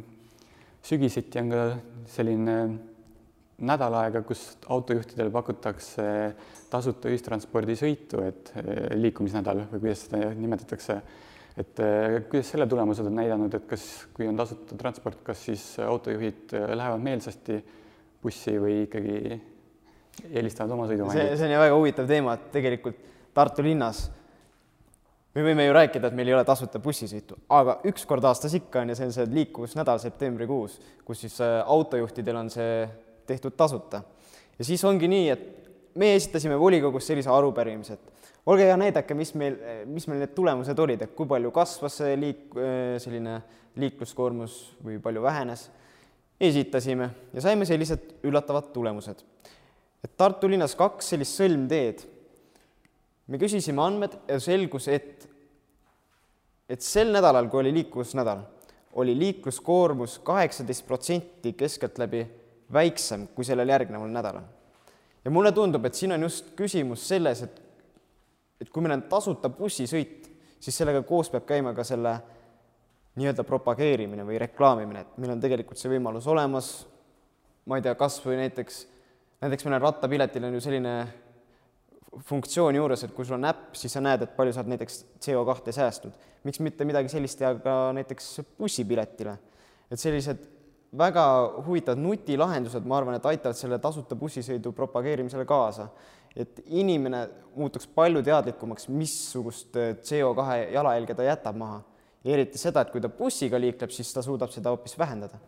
sügiseti 0.84 1.42
on 1.42 1.50
ka 1.52 1.64
selline 2.08 2.54
nädal 3.68 3.96
aega, 3.98 4.22
kus 4.26 4.42
autojuhtidele 4.70 5.32
pakutakse 5.34 6.04
tasuta 6.70 7.10
ühistranspordisõitu, 7.10 8.22
et 8.22 8.52
eh, 8.56 8.84
liikumisnädal 8.96 9.64
või 9.72 9.82
kuidas 9.82 10.06
seda 10.06 10.30
nimetatakse. 10.34 11.00
et 11.58 11.80
eh, 11.82 12.20
kuidas 12.30 12.52
selle 12.54 12.68
tulemused 12.70 13.06
on 13.06 13.18
näidanud, 13.18 13.54
et 13.54 13.66
kas, 13.66 13.84
kui 14.14 14.28
on 14.30 14.36
tasuta 14.38 14.78
transport, 14.78 15.22
kas 15.26 15.44
siis 15.50 15.64
autojuhid 15.82 16.54
eh, 16.54 16.68
lähevad 16.78 17.02
meelsasti 17.02 17.58
bussi 18.22 18.54
või 18.62 18.84
ikkagi 18.86 19.40
eelistavad 20.28 20.74
oma 20.76 20.86
sõiduvahendeid? 20.90 21.32
see, 21.32 21.40
see 21.40 21.48
on 21.48 21.54
ju 21.54 21.64
väga 21.64 21.80
huvitav 21.80 22.08
teema, 22.10 22.38
et 22.38 22.48
tegelikult 22.54 23.04
Tartu 23.38 23.62
linnas 23.62 24.08
me 25.36 25.44
võime 25.44 25.66
ju 25.68 25.74
rääkida, 25.76 26.08
et 26.08 26.16
meil 26.16 26.30
ei 26.30 26.34
ole 26.34 26.44
tasuta 26.46 26.80
bussisõitu, 26.82 27.36
aga 27.54 27.78
üks 27.86 28.06
kord 28.08 28.24
aastas 28.26 28.56
ikka 28.58 28.82
on 28.82 28.92
ja 28.92 28.96
see 28.98 29.06
on 29.06 29.14
see 29.14 29.28
liikuvusnädal 29.30 30.00
septembrikuus, 30.02 30.78
kus 31.06 31.22
siis 31.22 31.38
äh, 31.44 31.60
autojuhtidel 31.62 32.40
on 32.40 32.50
see 32.50 32.82
tehtud 33.28 33.54
tasuta. 33.56 34.02
ja 34.58 34.64
siis 34.66 34.84
ongi 34.88 35.08
nii, 35.10 35.28
et 35.30 35.94
me 35.98 36.14
esitasime 36.16 36.58
volikogus 36.58 37.06
sellise 37.06 37.30
arupärimise, 37.30 37.94
et 37.98 38.32
olge 38.48 38.66
hea, 38.66 38.76
näidake, 38.80 39.14
mis 39.14 39.34
meil, 39.38 39.58
mis 39.86 40.08
meil 40.08 40.24
need 40.24 40.34
tulemused 40.34 40.78
olid, 40.78 41.02
et 41.04 41.14
kui 41.14 41.28
palju 41.28 41.52
kasvas 41.54 42.00
see 42.02 42.16
liik-, 42.18 42.56
äh, 42.58 42.96
selline 43.02 43.40
liikluskoormus 43.78 44.58
või 44.84 44.98
palju 45.02 45.22
vähenes. 45.22 45.68
esitasime 46.40 47.10
ja 47.34 47.42
saime 47.42 47.66
sellised 47.66 48.22
üllatavad 48.22 48.72
tulemused. 48.72 49.24
Et 50.04 50.14
Tartu 50.16 50.50
linnas 50.50 50.76
kaks 50.78 51.12
sellist 51.14 51.40
sõlmteed 51.40 52.04
me 53.28 53.40
küsisime 53.40 53.82
andmed 53.84 54.14
ja 54.28 54.38
selgus, 54.40 54.88
et, 54.88 55.26
et 56.68 56.84
sel 56.84 57.12
nädalal, 57.12 57.48
kui 57.50 57.60
oli 57.62 57.74
liiklusnädal, 57.76 58.40
oli 58.98 59.14
liikluskoormus 59.18 60.18
kaheksateist 60.24 60.86
protsenti 60.86 61.52
keskeltläbi 61.58 62.24
väiksem 62.72 63.28
kui 63.34 63.44
sellel 63.44 63.68
järgneval 63.68 64.10
nädalal. 64.12 64.48
ja 65.24 65.30
mulle 65.30 65.52
tundub, 65.52 65.84
et 65.84 65.94
siin 65.94 66.12
on 66.12 66.22
just 66.22 66.54
küsimus 66.56 67.04
selles, 67.08 67.42
et, 67.42 67.60
et 68.60 68.70
kui 68.70 68.82
meil 68.82 68.96
on 68.96 69.04
tasuta 69.10 69.50
bussisõit, 69.52 70.28
siis 70.60 70.76
sellega 70.76 71.02
koos 71.06 71.30
peab 71.30 71.44
käima 71.46 71.74
ka 71.76 71.84
selle 71.84 72.16
nii-öelda 73.18 73.44
propageerimine 73.44 74.24
või 74.24 74.38
reklaamimine, 74.40 75.00
et 75.00 75.18
meil 75.18 75.34
on 75.34 75.40
tegelikult 75.42 75.80
see 75.80 75.90
võimalus 75.90 76.26
olemas, 76.30 76.70
ma 77.66 77.76
ei 77.76 77.84
tea, 77.84 77.94
kas 77.98 78.20
või 78.24 78.38
näiteks, 78.40 78.86
näiteks 79.40 79.64
meil 79.64 79.78
on 79.78 79.86
rattapiletil 79.86 80.44
on 80.44 80.54
ju 80.56 80.60
selline 80.62 80.94
funktsioon 82.28 82.74
juures, 82.74 83.04
et 83.04 83.14
kui 83.14 83.26
sul 83.26 83.36
on 83.38 83.46
äpp, 83.48 83.74
siis 83.78 83.92
sa 83.94 84.02
näed, 84.02 84.24
et 84.24 84.36
palju 84.36 84.54
sa 84.54 84.62
oled 84.62 84.72
näiteks 84.74 85.02
CO2 85.24 85.74
säästnud. 85.74 86.12
miks 86.44 86.60
mitte 86.60 86.84
midagi 86.86 87.10
sellist 87.12 87.38
teha 87.38 87.54
ka 87.62 87.74
näiteks 87.92 88.40
bussipiletile. 88.58 89.38
et 89.90 90.00
sellised 90.00 90.38
väga 90.98 91.24
huvitavad 91.66 91.98
nutilahendused, 91.98 92.84
ma 92.84 92.96
arvan, 92.96 93.14
et 93.14 93.26
aitavad 93.26 93.56
selle 93.56 93.78
tasuta 93.78 94.16
bussisõidu 94.16 94.72
propageerimisele 94.72 95.44
kaasa. 95.44 95.88
et 96.36 96.60
inimene 96.66 97.28
muutuks 97.56 97.86
palju 97.86 98.22
teadlikumaks, 98.22 98.88
missugust 98.88 99.76
CO2 100.02 100.72
jalajälge 100.72 101.14
ta 101.14 101.22
jätab 101.22 101.56
maha. 101.56 101.82
ja 102.24 102.32
eriti 102.32 102.58
seda, 102.58 102.80
et 102.80 102.90
kui 102.90 103.00
ta 103.00 103.08
bussiga 103.08 103.60
liikleb, 103.60 103.90
siis 103.90 104.12
ta 104.12 104.22
suudab 104.22 104.50
seda 104.50 104.70
hoopis 104.70 104.98
vähendada 104.98 105.38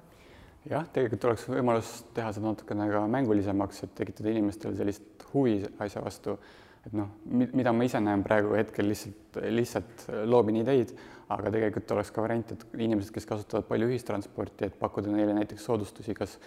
jah, 0.69 0.89
tegelikult 0.93 1.29
oleks 1.31 1.47
võimalus 1.49 1.93
teha 2.17 2.33
seda 2.37 2.51
natukene 2.51 2.89
ka 2.91 3.05
mängulisemaks, 3.11 3.85
et 3.87 3.95
tekitada 4.03 4.33
inimestele 4.33 4.77
sellist 4.77 5.25
huvi 5.33 5.61
asja 5.81 6.03
vastu. 6.05 6.39
et 6.87 6.93
noh, 6.97 7.11
mida 7.29 7.73
ma 7.77 7.85
ise 7.85 8.01
näen 8.01 8.23
praegu 8.25 8.55
hetkel 8.57 8.89
lihtsalt, 8.89 9.37
lihtsalt 9.53 10.07
loobin 10.25 10.63
ideid, 10.63 10.95
aga 11.29 11.53
tegelikult 11.53 11.93
oleks 11.93 12.11
ka 12.11 12.25
variant, 12.25 12.53
et 12.53 12.65
inimesed, 12.81 13.13
kes 13.13 13.29
kasutavad 13.29 13.69
palju 13.69 13.91
ühistransporti, 13.91 14.65
et 14.65 14.79
pakkuda 14.81 15.13
neile 15.13 15.35
näiteks 15.37 15.69
soodustusi, 15.69 16.17
kas 16.17 16.39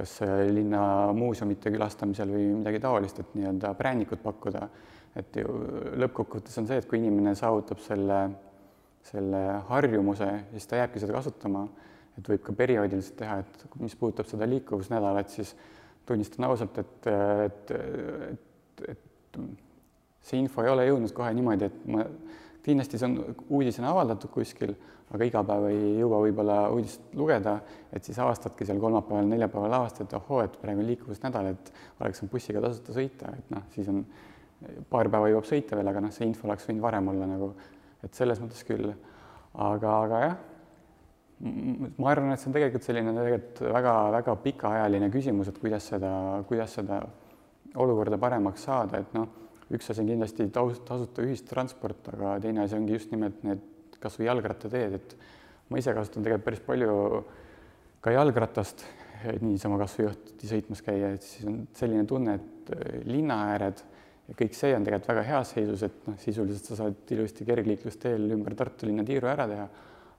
kas 0.00 0.20
linna 0.52 1.10
muuseumite 1.16 1.70
külastamisel 1.74 2.30
või 2.30 2.44
midagi 2.60 2.80
taolist, 2.82 3.18
et 3.20 3.34
nii-öelda 3.34 3.74
präänikut 3.78 4.22
pakkuda. 4.22 4.68
et 5.16 5.36
ju 5.36 5.50
lõppkokkuvõttes 5.98 6.54
on 6.60 6.68
see, 6.68 6.76
et 6.78 6.86
kui 6.86 7.00
inimene 7.00 7.32
saavutab 7.34 7.80
selle, 7.82 8.18
selle 9.02 9.40
harjumuse, 9.66 10.28
siis 10.52 10.68
ta 10.70 10.78
jääbki 10.78 11.02
seda 11.02 11.16
kasutama 11.16 11.64
et 12.20 12.28
võib 12.34 12.44
ka 12.44 12.54
perioodiliselt 12.56 13.16
teha, 13.20 13.40
et 13.42 13.80
mis 13.80 13.96
puudutab 13.96 14.28
seda 14.28 14.48
liikuvusnädalat, 14.48 15.32
siis 15.32 15.54
tunnistan 16.06 16.46
ausalt, 16.48 16.78
et, 16.82 17.08
et, 17.46 17.72
et, 17.72 18.84
et 18.92 19.40
see 20.26 20.40
info 20.40 20.64
ei 20.64 20.72
ole 20.72 20.86
jõudnud 20.88 21.14
kohe 21.16 21.32
niimoodi, 21.36 21.70
et 21.70 21.82
ma 21.90 22.04
kindlasti 22.64 23.00
see 23.00 23.08
on 23.08 23.36
uudisena 23.48 23.92
avaldatud 23.94 24.32
kuskil, 24.34 24.74
aga 25.10 25.26
iga 25.26 25.42
päev 25.46 25.68
ei 25.70 25.94
jõua 25.98 26.20
võib-olla 26.26 26.58
uudist 26.74 27.14
lugeda, 27.18 27.56
et 27.90 28.06
siis 28.06 28.18
avastadki 28.22 28.66
seal 28.68 28.82
kolmapäeval, 28.82 29.30
neljapäeval 29.30 29.78
avastad, 29.80 30.06
et 30.06 30.18
ohoo, 30.20 30.42
et 30.44 30.58
praegu 30.60 30.84
on 30.84 30.90
liikuvusnädal, 30.90 31.50
et 31.54 31.72
oleks 32.02 32.22
bussiga 32.30 32.62
tasuta 32.62 32.94
sõita, 32.94 33.32
et 33.38 33.50
noh, 33.54 33.64
siis 33.74 33.88
on 33.90 34.04
paar 34.92 35.08
päeva 35.10 35.32
jõuab 35.32 35.48
sõita 35.48 35.78
veel, 35.78 35.88
aga 35.90 36.04
noh, 36.04 36.12
see 36.14 36.28
info 36.28 36.46
oleks 36.50 36.68
võinud 36.68 36.84
varem 36.84 37.10
olla 37.14 37.26
nagu, 37.32 37.50
et 38.04 38.14
selles 38.14 38.42
mõttes 38.42 38.62
küll. 38.68 38.92
aga, 39.54 39.96
aga 40.04 40.20
jah 40.26 40.38
ma 41.40 42.10
arvan, 42.12 42.34
et 42.34 42.40
see 42.40 42.50
on 42.50 42.54
tegelikult 42.56 42.84
selline 42.84 43.12
tegelikult 43.16 43.62
väga-väga 43.72 44.36
pikaajaline 44.44 45.08
küsimus, 45.12 45.48
et 45.48 45.60
kuidas 45.60 45.86
seda, 45.94 46.12
kuidas 46.48 46.74
seda 46.76 47.00
olukorda 47.80 48.18
paremaks 48.20 48.66
saada, 48.68 49.00
et 49.00 49.14
noh, 49.16 49.28
üks 49.72 49.92
asi 49.92 50.02
on 50.02 50.10
kindlasti 50.10 50.48
taus-, 50.52 50.82
tasuta 50.84 51.24
ühistransport, 51.24 52.12
aga 52.12 52.36
teine 52.44 52.64
asi 52.66 52.76
ongi 52.76 52.96
just 52.98 53.14
nimelt 53.14 53.40
need 53.46 53.64
kas 54.00 54.16
või 54.20 54.28
jalgrattateed, 54.28 54.96
et 54.96 55.16
ma 55.70 55.80
ise 55.80 55.94
kasutan 55.96 56.26
tegelikult 56.26 56.46
päris 56.48 56.64
palju 56.66 56.94
ka 58.04 58.12
jalgratast, 58.16 58.84
niisama 59.44 59.80
kas 59.80 59.96
või 59.98 60.10
õhtuti 60.10 60.48
sõitmas 60.48 60.84
käia, 60.84 61.14
et 61.16 61.24
siis 61.24 61.48
on 61.48 61.62
selline 61.76 62.06
tunne, 62.08 62.36
et 62.36 62.72
linna 63.08 63.42
ääred 63.52 63.80
ja 64.28 64.36
kõik 64.36 64.56
see 64.56 64.72
on 64.76 64.84
tegelikult 64.84 65.12
väga 65.14 65.24
heas 65.28 65.52
seisus, 65.56 65.84
et 65.88 66.08
noh, 66.08 66.16
sisuliselt 66.20 66.68
sa 66.68 66.82
saad 66.84 67.12
ilusti 67.16 67.48
kergliiklusteel 67.48 68.28
ümber 68.36 68.56
Tartu 68.58 68.88
linna 68.88 69.04
tiiru 69.08 69.28
ära 69.30 69.48
teha 69.48 69.68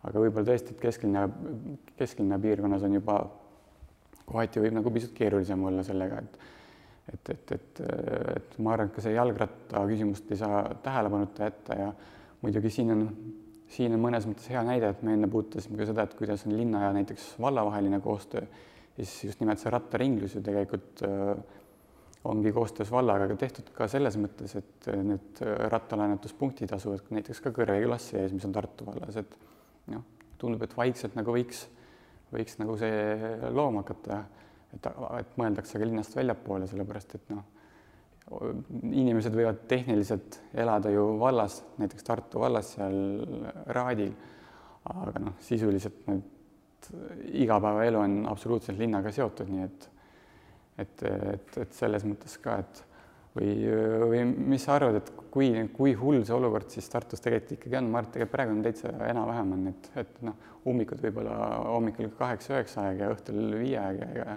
aga 0.08 0.24
võib-olla 0.24 0.48
tõesti, 0.48 0.76
et 0.76 0.82
kesklinna, 0.82 1.28
kesklinna 2.00 2.40
piirkonnas 2.42 2.88
on 2.88 2.98
juba 2.98 3.20
kohati 4.26 4.64
võib 4.64 4.78
nagu 4.78 4.94
pisut 4.94 5.14
keerulisem 5.18 5.68
olla 5.70 5.86
sellega, 5.88 6.24
et 6.24 6.50
et, 7.12 7.30
et, 7.34 7.52
et, 7.52 7.80
et 8.38 8.58
ma 8.64 8.76
arvan, 8.76 8.88
et 8.88 8.94
ka 8.96 9.02
see 9.04 9.12
jalgratta 9.16 9.82
küsimust 9.90 10.30
ei 10.32 10.38
saa 10.40 10.62
tähelepanuta 10.86 11.48
jätta 11.50 11.76
ja 11.76 11.88
muidugi 12.44 12.70
siin 12.72 12.94
on, 12.94 13.02
siin 13.68 13.98
on 13.98 14.04
mõnes 14.04 14.28
mõttes 14.30 14.48
hea 14.54 14.62
näide, 14.64 14.94
et 14.94 15.02
me 15.04 15.18
enne 15.18 15.28
puudutasime 15.28 15.80
ka 15.80 15.90
seda, 15.90 16.06
et 16.06 16.14
kuidas 16.16 16.46
on 16.48 16.54
linna 16.56 16.86
ja 16.86 16.94
näiteks 16.96 17.34
valla 17.42 17.66
vaheline 17.68 18.00
koostöö 18.06 18.46
siis 18.96 19.24
just 19.24 19.42
nimelt 19.42 19.62
see 19.62 19.72
rattaringlus 19.74 20.36
ju 20.36 20.44
tegelikult 20.46 21.04
äh, 21.08 21.36
ongi 22.32 22.52
koostöös 22.54 22.92
vallaga 22.94 23.36
tehtud 23.40 23.72
ka 23.76 23.88
selles 23.90 24.18
mõttes, 24.22 24.54
et 24.60 24.90
need 25.02 25.42
rattalaenutuspunktid 25.74 26.74
asuvad 26.76 27.08
näiteks 27.10 27.42
ka 27.42 27.54
Kõrve 27.56 27.80
klassi 27.86 28.20
ees, 28.20 28.36
mis 28.36 28.46
on 28.46 28.54
Tartu 28.54 28.86
vallas, 28.86 29.18
et 29.18 29.38
noh, 29.92 30.04
tundub, 30.42 30.64
et 30.66 30.76
vaikselt 30.78 31.16
nagu 31.18 31.34
võiks, 31.36 31.66
võiks 32.34 32.58
nagu 32.62 32.78
see 32.80 33.52
looma 33.54 33.84
hakata, 33.84 34.22
et, 34.74 34.92
et 35.20 35.40
mõeldakse 35.40 35.80
ka 35.80 35.88
linnast 35.88 36.16
väljapoole, 36.18 36.70
sellepärast 36.72 37.18
et 37.20 37.34
noh, 37.34 37.44
inimesed 38.92 39.34
võivad 39.36 39.66
tehniliselt 39.68 40.40
elada 40.56 40.92
ju 40.94 41.04
vallas, 41.20 41.60
näiteks 41.82 42.06
Tartu 42.08 42.40
vallas 42.40 42.76
seal 42.78 42.96
Raadil, 43.76 44.14
aga 44.92 45.24
noh, 45.28 45.36
sisuliselt 45.44 46.06
need 46.08 46.30
igapäevaelu 47.44 48.00
on 48.00 48.22
absoluutselt 48.32 48.80
linnaga 48.80 49.12
seotud, 49.14 49.50
nii 49.52 49.66
et 49.68 49.90
et, 50.80 51.04
et, 51.04 51.58
et 51.62 51.76
selles 51.76 52.06
mõttes 52.08 52.38
ka, 52.42 52.58
et 52.64 52.80
või, 53.36 53.52
või 54.12 54.24
mis 54.54 54.66
sa 54.66 54.76
arvad, 54.76 55.00
et 55.00 55.12
kui, 55.34 55.52
kui 55.76 55.94
hull 55.98 56.24
see 56.28 56.36
olukord 56.36 56.72
siis 56.74 56.90
Tartus 56.92 57.24
tegelikult 57.24 57.56
ikkagi 57.58 57.78
on, 57.80 57.92
ma 57.92 58.02
arvan, 58.02 58.10
et 58.10 58.16
tegelikult 58.18 58.36
praegu 58.36 58.56
on 58.56 58.64
täitsa 58.66 58.94
enam-vähem 59.08 59.54
on, 59.56 59.68
et, 59.72 59.92
et 60.04 60.24
noh, 60.28 60.50
ummikud 60.68 61.04
võib-olla 61.04 61.38
hommikul 61.70 62.12
kaheksa-üheksa 62.20 62.88
aeg 62.90 63.06
ja 63.06 63.12
õhtul 63.14 63.40
viie 63.62 63.78
aeg 63.80 64.02
ja 64.20 64.36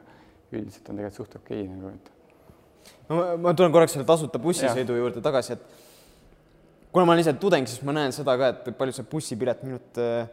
üldiselt 0.55 0.93
on 0.93 1.01
tegelikult 1.01 1.19
suht 1.23 1.35
okei 1.41 1.65
okay, 1.65 1.73
nagu, 1.73 1.91
et. 1.91 2.93
no 3.09 3.19
ma, 3.19 3.27
ma 3.49 3.57
tulen 3.59 3.75
korraks 3.75 3.97
selle 3.97 4.07
tasuta 4.09 4.43
bussisõidu 4.43 5.01
juurde 5.01 5.25
tagasi, 5.25 5.59
et 5.59 6.95
kuna 6.95 7.09
ma 7.09 7.17
olen 7.17 7.25
ise 7.25 7.35
tudeng, 7.43 7.67
siis 7.67 7.83
ma 7.87 7.97
näen 7.97 8.15
seda 8.15 8.39
ka, 8.39 8.55
et 8.55 8.73
palju 8.79 8.95
see 8.95 9.11
bussipilet 9.11 9.67
minult 9.67 9.99
äh, 9.99 10.31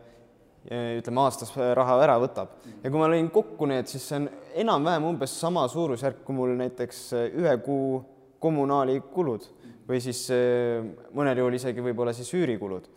ütleme 0.69 1.23
aastas 1.23 1.55
raha 1.57 1.95
ära 2.03 2.19
võtab. 2.21 2.51
Ja 2.83 2.91
kui 2.91 2.99
ma 3.01 3.07
lõin 3.09 3.31
kokku 3.33 3.65
need, 3.65 3.89
siis 3.89 4.05
see 4.05 4.19
on 4.19 4.27
enam-vähem 4.61 5.07
umbes 5.09 5.33
sama 5.41 5.63
suurusjärk, 5.71 6.21
kui 6.27 6.37
mul 6.37 6.53
näiteks 6.59 6.99
ühe 7.41 7.55
kuu 7.65 8.03
kommunaalikulud 8.41 9.47
või 9.87 10.01
siis 10.03 10.25
eh, 10.33 10.81
mõnel 11.15 11.41
juhul 11.41 11.57
isegi 11.57 11.83
võib-olla 11.83 12.13
siis 12.15 12.31
üürikulud. 12.37 12.87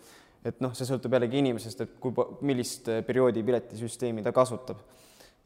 et 0.44 0.60
noh, 0.60 0.74
see 0.76 0.86
sõltub 0.88 1.14
jällegi 1.16 1.40
inimesest, 1.40 1.80
et 1.80 1.96
kui, 2.00 2.12
millist 2.44 2.88
eh, 2.92 3.02
perioodi 3.06 3.42
piletisüsteemi 3.42 4.22
ta 4.22 4.32
kasutab. 4.32 4.82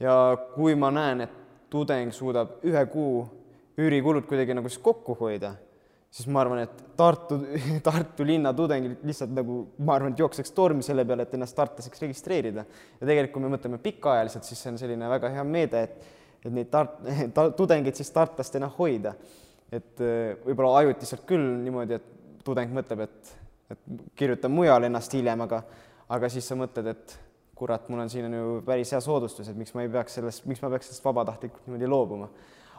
ja 0.00 0.36
kui 0.54 0.74
ma 0.74 0.90
näen, 0.94 1.26
et 1.26 1.38
tudeng 1.70 2.12
suudab 2.12 2.60
ühe 2.64 2.84
kuu 2.92 3.24
üürikulud 3.78 4.26
kuidagi 4.26 4.56
nagu 4.56 4.68
siis 4.68 4.82
kokku 4.82 5.14
hoida, 5.20 5.54
siis 6.10 6.28
ma 6.32 6.42
arvan, 6.42 6.64
et 6.66 6.84
Tartu, 6.98 7.38
Tartu 7.86 8.26
linna 8.26 8.52
tudengid 8.56 9.04
lihtsalt 9.06 9.34
nagu, 9.36 9.60
ma 9.78 9.94
arvan, 9.94 10.12
et 10.12 10.22
jookseks 10.22 10.54
tormi 10.56 10.82
selle 10.82 11.04
peale, 11.06 11.28
et 11.28 11.34
ennast 11.38 11.56
tartlaseks 11.56 12.02
registreerida. 12.02 12.64
ja 13.00 13.06
tegelikult, 13.06 13.34
kui 13.36 13.46
me 13.46 13.56
mõtleme 13.56 13.82
pikaajaliselt, 13.82 14.48
siis 14.48 14.62
see 14.62 14.72
on 14.74 14.80
selline 14.80 15.10
väga 15.16 15.30
hea 15.36 15.44
meede, 15.46 15.84
et, 15.86 16.08
et 16.44 16.54
neid 16.54 16.72
tart-, 16.72 16.98
ta, 17.36 17.50
tudengeid 17.54 18.00
siis 18.00 18.10
tartlastena 18.14 18.70
hoida 18.78 19.14
et 19.72 20.02
äh, 20.04 20.36
võib-olla 20.46 20.82
ajutiselt 20.82 21.24
küll 21.28 21.44
niimoodi, 21.64 21.98
et 21.98 22.44
tudeng 22.44 22.72
mõtleb, 22.72 23.04
et, 23.04 23.32
et 23.74 23.82
kirjutan 24.18 24.52
mujal 24.52 24.88
ennast 24.88 25.12
hiljem, 25.16 25.42
aga, 25.44 25.62
aga 26.14 26.30
siis 26.32 26.46
sa 26.48 26.56
mõtled, 26.58 26.88
et 26.94 27.18
kurat, 27.58 27.88
mul 27.90 28.04
on 28.04 28.10
siin 28.12 28.28
on 28.28 28.36
ju 28.36 28.54
päris 28.66 28.92
hea 28.94 29.00
soodustus, 29.02 29.50
et 29.50 29.58
miks 29.58 29.74
ma 29.74 29.84
ei 29.84 29.90
peaks 29.92 30.18
sellest, 30.20 30.46
miks 30.48 30.62
ma 30.62 30.70
peaks 30.72 30.88
sellest 30.90 31.04
vabatahtlikult 31.04 31.66
niimoodi 31.66 31.90
loobuma. 31.90 32.30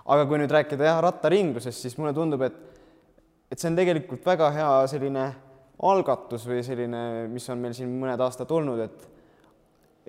aga 0.09 0.25
kui 0.25 0.39
nüüd 0.41 0.51
rääkida 0.53 0.87
jah, 0.87 1.01
rattaringlusest, 1.05 1.83
siis 1.83 1.97
mulle 1.99 2.15
tundub, 2.17 2.41
et, 2.47 2.55
et 3.51 3.59
see 3.59 3.69
on 3.69 3.77
tegelikult 3.77 4.25
väga 4.25 4.47
hea 4.55 4.71
selline 4.89 5.25
algatus 5.85 6.47
või 6.49 6.63
selline, 6.65 7.01
mis 7.29 7.45
on 7.51 7.61
meil 7.61 7.75
siin 7.77 7.91
mõned 7.99 8.23
aastad 8.23 8.49
olnud, 8.55 8.81
et, 8.87 9.05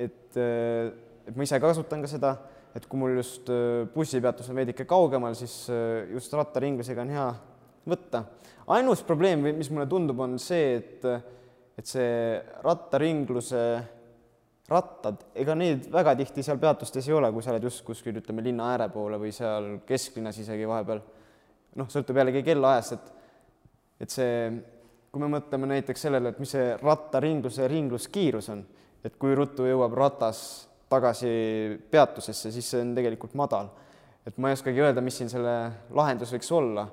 et, 0.06 0.38
äh, 0.40 0.88
et 1.28 1.36
ma 1.36 1.44
ise 1.44 1.60
kasutan 1.62 2.06
ka 2.06 2.10
seda 2.10 2.32
et 2.76 2.86
kui 2.86 3.00
mul 3.00 3.16
just 3.18 3.48
äh, 3.50 3.86
bussipeatus 3.94 4.50
on 4.50 4.60
veidike 4.60 4.86
kaugemal, 4.88 5.34
siis 5.38 5.54
äh, 5.72 6.10
just 6.14 6.32
rattaringlusega 6.36 7.02
on 7.02 7.14
hea 7.14 7.28
võtta. 7.90 8.24
ainus 8.70 9.02
probleem, 9.06 9.42
mis 9.56 9.70
mulle 9.72 9.88
tundub, 9.90 10.20
on 10.22 10.38
see, 10.38 10.76
et, 10.78 11.06
et 11.78 11.88
see 11.88 12.12
rattaringluse 12.62 13.64
rattad, 14.70 15.24
ega 15.34 15.56
neid 15.58 15.88
väga 15.90 16.14
tihti 16.20 16.44
seal 16.46 16.60
peatustes 16.62 17.08
ei 17.08 17.16
ole, 17.16 17.32
kui 17.34 17.42
sa 17.42 17.50
oled 17.50 17.66
just 17.66 17.82
kuskil, 17.86 18.20
ütleme, 18.20 18.44
linna 18.46 18.70
ääre 18.74 18.86
poole 18.92 19.18
või 19.18 19.32
seal 19.34 19.80
kesklinnas 19.86 20.38
isegi 20.38 20.68
vahepeal. 20.68 21.02
noh, 21.80 21.90
sõltub 21.90 22.18
jällegi 22.18 22.44
kellaajast, 22.46 22.92
et, 22.94 23.10
et 24.06 24.14
see, 24.14 24.34
kui 25.10 25.22
me 25.22 25.30
mõtleme 25.34 25.72
näiteks 25.72 26.06
sellele, 26.06 26.30
et 26.30 26.38
mis 26.42 26.54
see 26.54 26.74
rattaringluse 26.78 27.66
ringluskiirus 27.70 28.50
on, 28.54 28.62
et 29.02 29.16
kui 29.18 29.34
ruttu 29.34 29.66
jõuab 29.66 29.96
ratas 29.98 30.69
tagasi 30.90 31.30
peatusesse, 31.90 32.50
siis 32.54 32.66
see 32.72 32.82
on 32.84 32.94
tegelikult 32.96 33.36
madal. 33.38 33.70
et 34.26 34.36
ma 34.38 34.50
ei 34.50 34.56
oskagi 34.58 34.82
öelda, 34.82 35.00
mis 35.00 35.16
siin 35.16 35.30
selle 35.32 35.54
lahendus 35.96 36.32
võiks 36.34 36.50
olla. 36.54 36.88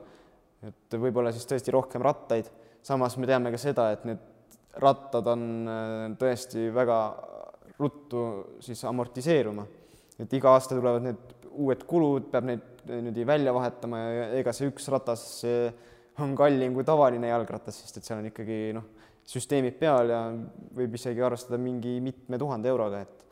et 0.67 0.97
võib-olla 0.97 1.33
siis 1.33 1.47
tõesti 1.49 1.73
rohkem 1.73 2.01
rattaid, 2.05 2.49
samas 2.85 3.17
me 3.17 3.27
teame 3.29 3.51
ka 3.53 3.61
seda, 3.61 3.91
et 3.91 4.05
need 4.07 4.21
rattad 4.81 5.27
on 5.33 5.43
äh, 5.67 6.05
tõesti 6.19 6.69
väga 6.73 6.99
ruttu 7.77 8.21
siis 8.63 8.83
amortiseeruma. 8.85 9.65
et 10.19 10.33
iga 10.33 10.53
aasta 10.53 10.77
tulevad 10.77 11.03
need 11.05 11.35
uued 11.57 11.83
kulud, 11.89 12.29
peab 12.31 12.45
neid 12.49 12.65
niimoodi 12.87 13.25
välja 13.27 13.53
vahetama 13.53 13.99
ja 13.99 14.25
ega 14.39 14.53
see 14.55 14.69
üks 14.69 14.87
ratas 14.93 15.23
on 16.23 16.33
kallim 16.37 16.73
kui 16.73 16.85
tavaline 16.87 17.29
jalgratas, 17.29 17.81
sest 17.81 17.99
et 17.99 18.07
seal 18.07 18.21
on 18.21 18.29
ikkagi 18.29 18.59
noh, 18.77 18.85
süsteemid 19.27 19.77
peal 19.79 20.13
ja 20.13 20.21
võib 20.77 20.95
isegi 20.97 21.23
arvestada 21.23 21.59
mingi 21.61 21.97
mitme 22.03 22.39
tuhande 22.39 22.69
euroga, 22.71 23.03
et 23.03 23.26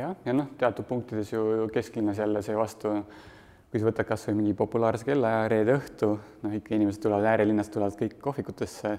jah, 0.00 0.14
ja 0.26 0.34
noh, 0.36 0.50
teatud 0.58 0.86
punktides 0.88 1.32
ju 1.32 1.66
kesklinnas 1.72 2.18
jälle 2.20 2.42
see 2.44 2.56
vastu, 2.56 2.92
kui 3.70 3.80
sa 3.80 3.88
võtad 3.88 4.08
kasvõi 4.08 4.36
mingi 4.38 4.54
populaarse 4.56 5.06
kellaaja 5.08 5.48
reede 5.52 5.76
õhtu, 5.76 6.12
noh 6.42 6.56
ikka 6.56 6.76
inimesed 6.76 7.02
tulevad 7.02 7.28
äärelinnast, 7.32 7.72
tulevad 7.74 7.98
kõik 7.98 8.16
kohvikutesse 8.22 8.96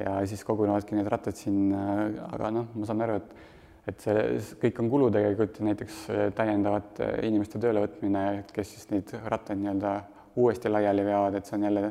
ja 0.00 0.18
siis 0.28 0.44
kogunevadki 0.48 0.96
need 0.96 1.10
rattad 1.12 1.36
sinna, 1.36 2.08
aga 2.32 2.52
noh, 2.54 2.68
ma 2.74 2.88
saan 2.88 3.04
aru, 3.06 3.20
et 3.22 3.50
et 3.82 3.98
see 3.98 4.58
kõik 4.62 4.76
on 4.78 4.88
kulu 4.92 5.08
tegelikult 5.10 5.56
ja 5.58 5.64
näiteks 5.66 5.94
täiendavate 6.38 7.08
inimeste 7.26 7.58
töölevõtmine, 7.58 8.44
kes 8.54 8.76
siis 8.76 8.86
neid 8.92 9.10
rattaid 9.26 9.58
nii-öelda 9.58 9.96
uuesti 10.38 10.70
laiali 10.70 11.02
veavad, 11.02 11.34
et 11.34 11.48
see 11.48 11.56
on 11.58 11.66
jälle 11.66 11.88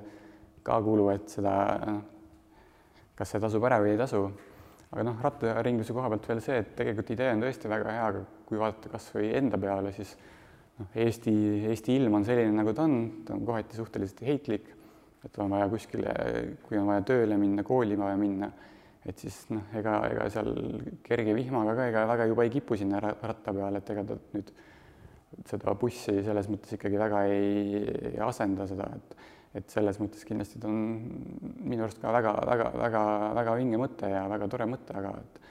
ka 0.63 0.77
kulu, 0.86 1.10
et 1.12 1.27
seda 1.36 1.56
noh, 1.84 1.99
kas 3.19 3.36
see 3.36 3.43
tasub 3.43 3.67
ära 3.67 3.82
või 3.84 3.91
ei 3.91 3.99
tasu 3.99 4.23
aga 4.91 5.06
noh, 5.08 5.21
rattaringluse 5.23 5.95
koha 5.95 6.12
pealt 6.12 6.27
veel 6.32 6.43
see, 6.43 6.60
et 6.63 6.73
tegelikult 6.75 7.13
idee 7.15 7.32
on 7.32 7.43
tõesti 7.45 7.71
väga 7.71 7.95
hea, 7.95 8.08
aga 8.12 8.23
kui 8.47 8.60
vaadata 8.60 8.91
kas 8.91 9.08
või 9.15 9.32
enda 9.39 9.60
peale, 9.62 9.93
siis 9.95 10.12
noh, 10.80 10.89
Eesti, 11.06 11.34
Eesti 11.71 11.95
ilm 11.99 12.19
on 12.19 12.27
selline, 12.27 12.51
nagu 12.58 12.73
ta 12.75 12.88
on, 12.88 12.97
ta 13.27 13.38
on 13.38 13.45
kohati 13.47 13.80
suhteliselt 13.80 14.23
heitlik, 14.27 14.67
et 15.25 15.39
on 15.39 15.54
vaja 15.54 15.69
kuskile, 15.71 16.15
kui 16.65 16.80
on 16.82 16.89
vaja 16.89 17.06
tööle 17.08 17.38
minna, 17.39 17.63
kooli 17.63 17.95
vaja 17.99 18.19
minna, 18.19 18.51
et 19.08 19.23
siis 19.23 19.38
noh, 19.54 19.63
ega, 19.77 19.95
ega 20.12 20.27
seal 20.34 20.51
kerge 21.06 21.36
vihmaga 21.38 21.77
ka 21.77 21.88
ega 21.89 22.04
väga 22.12 22.27
juba 22.30 22.45
ei 22.45 22.54
kipu 22.54 22.77
sinna 22.77 22.99
ratta 23.01 23.54
peale, 23.56 23.80
et 23.82 23.95
ega 23.95 24.06
ta 24.12 24.19
nüüd 24.36 24.51
seda 25.47 25.73
bussi 25.80 26.19
selles 26.25 26.49
mõttes 26.51 26.75
ikkagi 26.75 26.99
väga 26.99 27.23
ei, 27.32 27.86
ei 28.12 28.17
asenda 28.25 28.67
seda, 28.67 28.89
et 28.97 29.15
et 29.56 29.74
selles 29.74 29.98
mõttes 30.00 30.24
kindlasti 30.28 30.62
ta 30.62 30.70
on 30.72 30.78
minu 31.68 31.84
arust 31.84 32.00
ka 32.02 32.14
väga-väga-väga-väga 32.16 33.56
vinge 33.60 33.80
mõte 33.82 34.12
ja 34.12 34.24
väga 34.32 34.48
tore 34.52 34.68
mõte, 34.72 34.96
aga 34.98 35.16
et 35.20 35.42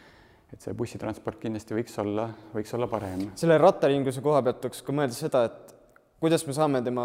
et 0.50 0.64
see 0.64 0.74
bussitransport 0.74 1.38
kindlasti 1.38 1.76
võiks 1.76 1.92
olla, 2.02 2.24
võiks 2.50 2.72
olla 2.74 2.88
parem. 2.90 3.28
selle 3.38 3.58
rattaringluse 3.60 4.22
koha 4.24 4.40
pealt 4.42 4.58
tuleks 4.64 4.82
ka 4.82 4.94
mõelda 4.96 5.14
seda, 5.14 5.44
et 5.46 5.76
kuidas 6.20 6.42
me 6.46 6.56
saame 6.56 6.80
tema, 6.82 7.04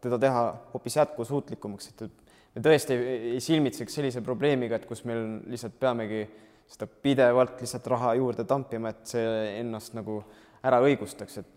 teda 0.00 0.18
teha 0.22 0.44
hoopis 0.72 0.96
jätkusuutlikumaks, 0.96 1.90
et 1.92 2.06
me 2.54 2.62
tõesti 2.64 2.96
ei, 2.96 3.42
silmitseks 3.44 3.98
sellise 4.00 4.22
probleemiga, 4.24 4.78
et 4.78 4.88
kus 4.88 5.04
meil 5.08 5.42
lihtsalt 5.52 5.76
peamegi 5.80 6.24
seda 6.68 6.88
pidevalt 6.88 7.60
lihtsalt 7.60 7.86
raha 7.92 8.14
juurde 8.18 8.44
tampima, 8.48 8.92
et 8.92 9.12
see 9.12 9.28
ennast 9.60 9.94
nagu 9.98 10.22
ära 10.64 10.80
õigustaks, 10.84 11.40
et 11.42 11.54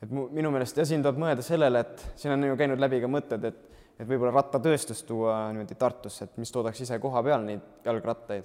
et 0.00 0.12
mu, 0.16 0.30
minu 0.32 0.48
meelest 0.48 0.78
ja 0.80 0.86
siin 0.88 1.02
tuleb 1.04 1.18
mõelda 1.20 1.44
sellele, 1.44 1.82
et 1.84 2.04
siin 2.16 2.32
on 2.32 2.46
ju 2.48 2.56
käinud 2.56 2.80
läbi 2.80 3.02
ka 3.02 3.08
mõtted, 3.10 3.42
et 3.44 3.79
et 4.00 4.08
võib-olla 4.08 4.32
rattatööstus 4.32 5.02
tuua 5.04 5.36
niimoodi 5.52 5.76
Tartusse, 5.78 6.24
et 6.24 6.38
mis 6.40 6.52
toodaks 6.52 6.80
ise 6.86 6.98
koha 7.02 7.22
peal 7.24 7.44
neid 7.44 7.84
jalgrattaid. 7.84 8.44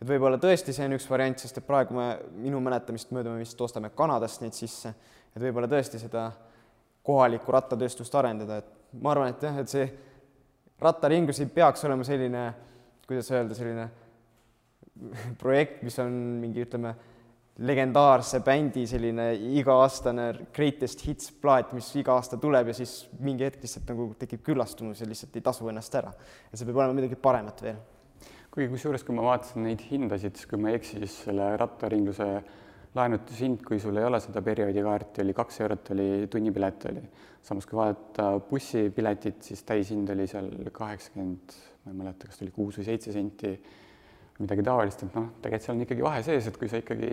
et 0.00 0.08
võib-olla 0.08 0.38
tõesti 0.42 0.74
see 0.74 0.88
on 0.88 0.96
üks 0.98 1.06
variant, 1.10 1.38
sest 1.38 1.60
et 1.60 1.66
praegu 1.66 1.94
me 1.94 2.08
minu 2.42 2.60
mäletamist 2.60 3.12
mööda 3.14 3.30
me 3.30 3.44
vist 3.44 3.60
ostame 3.60 3.90
Kanadast 3.94 4.42
neid 4.42 4.56
sisse, 4.58 4.94
et 5.34 5.42
võib-olla 5.42 5.70
tõesti 5.70 6.02
seda 6.02 6.30
kohalikku 7.06 7.52
rattatööstust 7.54 8.14
arendada, 8.18 8.58
et 8.58 9.00
ma 9.00 9.12
arvan, 9.12 9.30
et 9.30 9.42
jah, 9.46 9.58
et 9.62 9.70
see 9.70 9.86
rattaringlus 10.82 11.40
ei 11.40 11.52
peaks 11.54 11.84
olema 11.86 12.04
selline, 12.04 12.42
kuidas 13.06 13.30
öelda, 13.30 13.54
selline 13.54 13.88
projekt, 15.38 15.82
mis 15.86 15.98
on 16.02 16.12
mingi, 16.40 16.64
ütleme, 16.66 16.94
legendaarse 17.64 18.42
bändi 18.44 18.84
selline 18.88 19.30
iga-aastane 19.56 20.26
greatest 20.54 21.06
hits 21.06 21.30
plaat, 21.40 21.72
mis 21.76 21.88
iga 21.96 22.16
aasta 22.18 22.36
tuleb 22.40 22.68
ja 22.68 22.74
siis 22.76 23.06
mingi 23.24 23.46
hetk 23.46 23.62
lihtsalt 23.64 23.88
nagu 23.92 24.10
tekib 24.20 24.42
küllastumus 24.44 25.00
ja 25.00 25.08
lihtsalt 25.08 25.38
ei 25.38 25.44
tasu 25.44 25.70
ennast 25.72 25.94
ära. 25.96 26.12
ja 26.50 26.58
see 26.58 26.68
peab 26.68 26.82
olema 26.82 26.98
midagi 26.98 27.16
paremat 27.16 27.62
veel. 27.64 27.78
kuigi 28.52 28.68
kusjuures, 28.74 29.04
kui 29.04 29.16
ma 29.16 29.24
vaatasin 29.24 29.64
neid 29.64 29.84
hindasid, 29.88 30.36
siis 30.36 30.48
kui 30.50 30.60
ma 30.60 30.72
ei 30.72 30.80
eksi, 30.80 31.00
siis 31.00 31.16
selle 31.28 31.48
rattaringluse 31.60 32.28
laenutushind, 32.96 33.64
kui 33.64 33.80
sul 33.80 33.96
ei 34.00 34.04
ole 34.08 34.20
seda 34.24 34.42
perioodikaarti, 34.44 35.24
oli 35.24 35.34
kaks 35.36 35.60
eurot, 35.64 35.90
oli 35.96 36.10
tunnipilet 36.32 36.86
oli. 36.90 37.02
samas 37.46 37.66
kui 37.68 37.78
vaadata 37.78 38.30
bussipiletit, 38.50 39.40
siis 39.48 39.64
täishind 39.64 40.12
oli 40.12 40.28
seal 40.28 40.48
kaheksakümmend, 40.76 41.58
ma 41.84 41.92
ei 41.92 41.98
mäleta, 42.04 42.28
kas 42.28 42.40
ta 42.40 42.44
oli 42.44 42.52
kuus 42.56 42.80
või 42.80 42.88
seitse 42.88 43.16
senti 43.16 43.52
midagi 44.40 44.64
taolist, 44.66 45.02
et 45.06 45.16
noh, 45.16 45.30
tegelikult 45.42 45.66
seal 45.66 45.76
on 45.76 45.86
ikkagi 45.86 46.04
vahe 46.04 46.22
sees, 46.26 46.50
et 46.50 46.58
kui 46.60 46.68
sa 46.70 46.80
ikkagi 46.82 47.10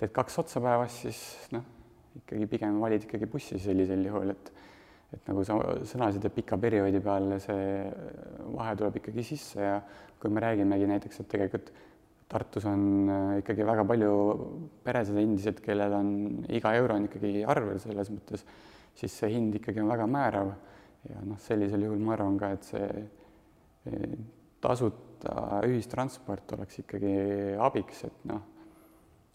teed 0.00 0.12
kaks 0.14 0.40
otsa 0.42 0.62
päevas, 0.64 0.98
siis 1.04 1.20
noh, 1.54 1.64
ikkagi 2.22 2.48
pigem 2.50 2.80
valid 2.82 3.06
ikkagi 3.06 3.28
bussi 3.30 3.60
sellisel 3.62 4.04
juhul, 4.08 4.34
et 4.34 4.52
et 5.14 5.28
nagu 5.30 5.44
sa 5.46 5.54
sõnasid, 5.86 6.24
et 6.26 6.34
pika 6.34 6.56
perioodi 6.58 6.98
peale 6.98 7.36
see 7.38 7.66
vahe 8.50 8.72
tuleb 8.80 8.96
ikkagi 8.98 9.22
sisse 9.22 9.60
ja 9.62 9.76
kui 10.18 10.32
me 10.32 10.42
räägimegi 10.42 10.88
näiteks, 10.90 11.20
et 11.22 11.28
tegelikult 11.30 11.70
Tartus 12.34 12.64
on 12.66 13.10
äh, 13.12 13.38
ikkagi 13.42 13.66
väga 13.68 13.84
palju 13.86 14.12
peresid 14.82 15.18
endiselt, 15.20 15.60
kellel 15.62 15.92
on 15.94 16.08
iga 16.56 16.72
euro 16.78 16.96
on 16.96 17.04
ikkagi 17.06 17.44
arvel 17.46 17.78
selles 17.82 18.10
mõttes, 18.10 18.42
siis 18.96 19.18
see 19.20 19.30
hind 19.36 19.54
ikkagi 19.60 19.82
on 19.82 19.90
väga 19.92 20.08
määrav. 20.10 20.54
Ja 21.04 21.20
noh, 21.20 21.38
sellisel 21.44 21.84
juhul 21.84 22.00
ma 22.00 22.14
arvan 22.16 22.38
ka, 22.40 22.48
et 22.56 22.64
see 22.64 22.86
eh, 23.90 24.14
tasuta 25.24 25.60
ühistransport 25.68 26.52
oleks 26.56 26.80
ikkagi 26.82 27.12
abiks, 27.60 28.04
et 28.04 28.26
noh, 28.28 28.42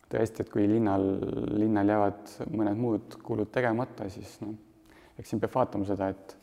tõesti, 0.09 0.43
et 0.43 0.51
kui 0.51 0.67
linnal, 0.69 1.05
linnal 1.53 1.89
jäävad 1.89 2.35
mõned 2.53 2.77
muud 2.77 3.17
kulud 3.23 3.51
tegemata, 3.53 4.09
siis 4.09 4.39
noh, 4.41 4.55
eks 5.17 5.29
siin 5.29 5.41
peab 5.41 5.55
vaatama 5.55 5.85
seda, 5.85 6.09
et, 6.09 6.35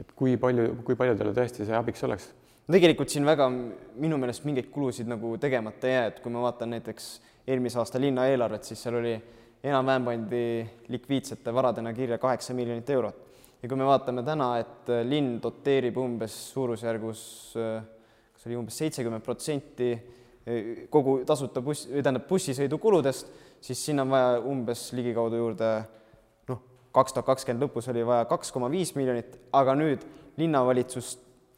et 0.00 0.14
kui 0.16 0.36
palju, 0.36 0.82
kui 0.86 0.96
paljudele 0.98 1.34
tõesti 1.36 1.66
see 1.66 1.76
abiks 1.76 2.02
oleks 2.08 2.30
tegelikult 2.72 3.10
siin 3.10 3.26
väga 3.26 3.48
minu 3.50 4.16
meelest 4.22 4.44
mingeid 4.46 4.68
kulusid 4.72 5.08
nagu 5.10 5.34
tegemata 5.36 5.88
ei 5.88 5.96
jää, 5.96 6.06
et 6.08 6.20
kui 6.22 6.32
ma 6.32 6.44
vaatan 6.44 6.70
näiteks 6.72 7.08
eelmise 7.50 7.80
aasta 7.82 8.00
linna 8.00 8.28
eelarvet, 8.30 8.64
siis 8.64 8.80
seal 8.80 9.00
oli 9.00 9.16
enam-vähem 9.66 10.06
pandi 10.06 10.44
likviidsete 10.94 11.52
varadena 11.54 11.92
kirja 11.92 12.18
kaheksa 12.22 12.54
miljonit 12.54 12.88
eurot. 12.90 13.18
ja 13.62 13.68
kui 13.68 13.76
me 13.76 13.84
vaatame 13.84 14.22
täna, 14.22 14.56
et 14.58 14.88
linn 15.06 15.36
doteerib 15.42 15.98
umbes 15.98 16.34
suurusjärgus, 16.54 17.20
äh, 17.58 17.82
kas 18.42 18.50
oli 18.50 18.58
umbes 18.58 18.74
seitsekümmend 18.80 19.22
protsenti 19.22 19.92
äh, 19.94 20.86
kogu 20.90 21.20
tasuta 21.26 21.62
buss, 21.62 21.86
tähendab 21.86 22.24
bussisõidu 22.26 22.78
kuludest, 22.82 23.28
siis 23.62 23.78
sinna 23.86 24.02
on 24.02 24.10
vaja 24.10 24.40
umbes 24.50 24.88
ligikaudu 24.98 25.38
juurde 25.38 25.68
noh, 26.50 26.62
kaks 26.90 27.14
tuhat 27.14 27.28
kakskümmend 27.28 27.62
lõpus 27.62 27.86
oli 27.92 28.02
vaja 28.06 28.26
kaks 28.26 28.50
koma 28.50 28.70
viis 28.72 28.90
miljonit, 28.98 29.36
aga 29.54 29.76
nüüd 29.78 30.02
linnavalitsus 30.42 31.12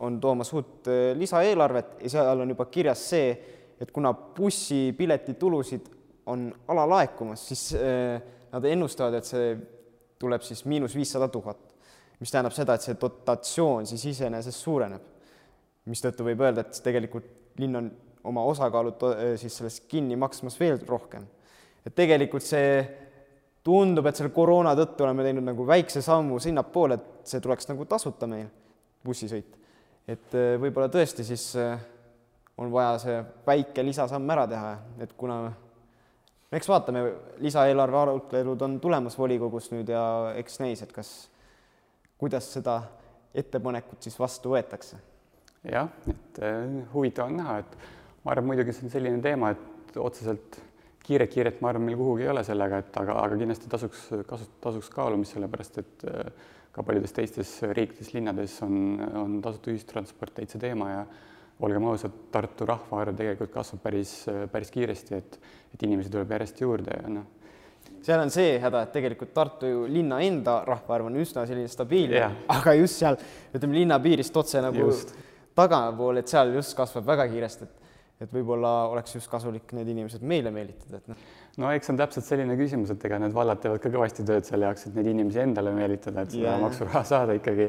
on 0.05 0.19
toomas 0.21 0.53
uut 0.53 0.91
lisaeelarvet 1.17 2.05
ja 2.05 2.13
seal 2.19 2.45
on 2.45 2.53
juba 2.53 2.69
kirjas 2.69 3.07
see, 3.15 3.33
et 3.81 3.89
kuna 3.95 4.13
bussipileti 4.13 5.39
tulusid 5.41 5.89
on 6.29 6.51
alalaekumas, 6.69 7.49
siis 7.49 7.71
äh, 7.81 8.21
nad 8.53 8.69
ennustavad, 8.69 9.17
et 9.17 9.33
see 9.33 9.57
tuleb 10.21 10.45
siis 10.45 10.67
miinus 10.69 10.93
viissada 11.01 11.31
tuhat, 11.33 11.65
mis 12.21 12.29
tähendab 12.29 12.53
seda, 12.53 12.77
et 12.77 12.85
see 12.85 13.01
dotatsioon 13.01 13.89
siis 13.89 14.05
iseenesest 14.13 14.69
suureneb. 14.69 15.14
Mistõttu 15.91 16.27
võib 16.27 16.43
öelda, 16.45 16.65
et 16.65 16.81
tegelikult 16.85 17.27
linn 17.61 17.79
on 17.79 17.89
oma 18.25 18.45
osakaalu 18.49 18.95
äh, 19.11 19.25
siis 19.41 19.57
sellest 19.61 19.85
kinni 19.89 20.17
maksmas 20.17 20.59
veel 20.61 20.79
rohkem. 20.89 21.27
et 21.85 21.95
tegelikult 21.95 22.43
see 22.43 22.85
tundub, 23.65 24.07
et 24.07 24.17
selle 24.17 24.33
koroona 24.33 24.75
tõttu 24.77 25.05
oleme 25.05 25.25
teinud 25.25 25.45
nagu 25.45 25.67
väikse 25.67 26.03
sammu 26.05 26.39
sinnapoole, 26.41 26.95
et 26.95 27.29
see 27.29 27.41
tuleks 27.41 27.69
nagu 27.69 27.85
tasuta 27.89 28.27
meil, 28.27 28.49
bussisõit. 29.05 29.59
et 30.09 30.39
äh, 30.39 30.55
võib-olla 30.61 30.89
tõesti 30.93 31.25
siis 31.25 31.53
on 32.57 32.71
vaja 32.71 32.99
see 33.03 33.21
väike 33.47 33.83
lisasamm 33.83 34.31
ära 34.31 34.47
teha, 34.47 34.73
et 35.03 35.13
kuna 35.19 35.53
eks 36.55 36.69
vaatame, 36.71 37.03
lisaeelarve 37.43 37.99
arutelud 37.99 38.63
on 38.63 38.77
tulemas 38.81 39.19
volikogus 39.19 39.71
nüüd 39.73 39.91
ja 39.91 40.05
eks 40.39 40.61
näis, 40.63 40.83
et 40.85 40.93
kas, 40.95 41.11
kuidas 42.21 42.53
seda 42.55 42.81
ettepanekut 43.35 44.07
siis 44.07 44.19
vastu 44.19 44.55
võetakse. 44.55 45.01
Jah, 45.73 45.91
et 46.11 46.41
äh, 46.45 46.63
huvitav 46.93 47.31
on 47.31 47.39
näha, 47.41 47.59
et 47.65 47.77
ma 48.25 48.35
arvan, 48.35 48.51
muidugi 48.53 48.75
see 48.75 48.89
on 48.89 48.95
selline 48.95 49.23
teema, 49.25 49.53
et 49.55 49.99
otseselt 50.01 50.59
kiiret-kiiret, 51.05 51.61
ma 51.61 51.71
arvan, 51.73 51.85
meil 51.85 51.99
kuhugi 52.01 52.25
ei 52.25 52.33
ole 52.33 52.45
sellega, 52.47 52.81
et 52.81 52.97
aga, 53.01 53.19
aga 53.21 53.39
kindlasti 53.41 53.71
tasuks, 53.73 54.09
tasuks 54.65 54.91
kaalumist, 54.93 55.37
sellepärast 55.37 55.81
et 55.83 56.07
äh, 56.11 56.51
ka 56.75 56.83
paljudes 56.83 57.15
teistes 57.15 57.53
riikides, 57.77 58.11
linnades 58.17 58.57
on, 58.67 58.99
on 59.21 59.39
tasuta 59.45 59.71
ühistransport 59.71 60.35
täitsa 60.41 60.59
teema 60.63 60.91
ja 60.91 61.05
olgem 61.63 61.87
ausad, 61.87 62.15
Tartu 62.35 62.67
rahvaarv 62.67 63.15
tegelikult 63.19 63.53
kasvab 63.55 63.85
päris, 63.85 64.15
päris 64.51 64.73
kiiresti, 64.75 65.21
et, 65.21 65.39
et 65.75 65.85
inimesi 65.87 66.11
tuleb 66.11 66.35
järjest 66.35 66.63
juurde 66.65 66.97
ja 66.99 67.13
noh. 67.13 67.29
seal 68.03 68.25
on 68.25 68.33
see 68.35 68.57
häda, 68.63 68.83
et 68.83 68.97
tegelikult 68.97 69.31
Tartu 69.37 69.85
linna 69.91 70.19
enda 70.25 70.57
rahvaarv 70.67 71.13
on 71.13 71.21
üsna 71.23 71.47
selline 71.47 71.71
stabiilne 71.71 72.19
yeah., 72.19 72.35
aga 72.57 72.75
just 72.81 72.99
seal, 73.05 73.21
ütleme 73.55 73.79
linna 73.79 74.01
piirist 74.03 74.37
otse 74.43 74.65
nagu 74.65 74.89
just. 74.89 75.15
Tagapool, 75.55 76.21
et 76.21 76.31
seal 76.31 76.53
just 76.57 76.77
kasvab 76.79 77.07
väga 77.15 77.31
kiiresti, 77.33 77.69
et 77.69 77.81
et 78.23 78.31
võib-olla 78.31 78.87
oleks 78.93 79.17
just 79.17 79.27
kasulik 79.29 79.73
need 79.75 79.89
inimesed 79.91 80.23
meile 80.23 80.53
meelitada, 80.55 81.01
et 81.01 81.09
noh. 81.11 81.23
no 81.61 81.71
eks 81.75 81.91
on 81.91 81.99
täpselt 81.99 82.25
selline 82.25 82.55
küsimus, 82.57 82.93
et 82.95 83.07
ega 83.09 83.19
need 83.21 83.35
vallad 83.35 83.59
teevad 83.61 83.83
ka 83.83 83.91
kõvasti 83.91 84.25
tööd 84.25 84.47
selle 84.47 84.69
jaoks, 84.69 84.87
et 84.87 84.95
neid 84.95 85.09
inimesi 85.11 85.43
endale 85.43 85.73
meelitada, 85.75 86.23
et 86.23 86.31
seda 86.37 86.53
yeah. 86.53 86.63
maksuraha 86.63 87.03
saada 87.09 87.35
ikkagi, 87.37 87.67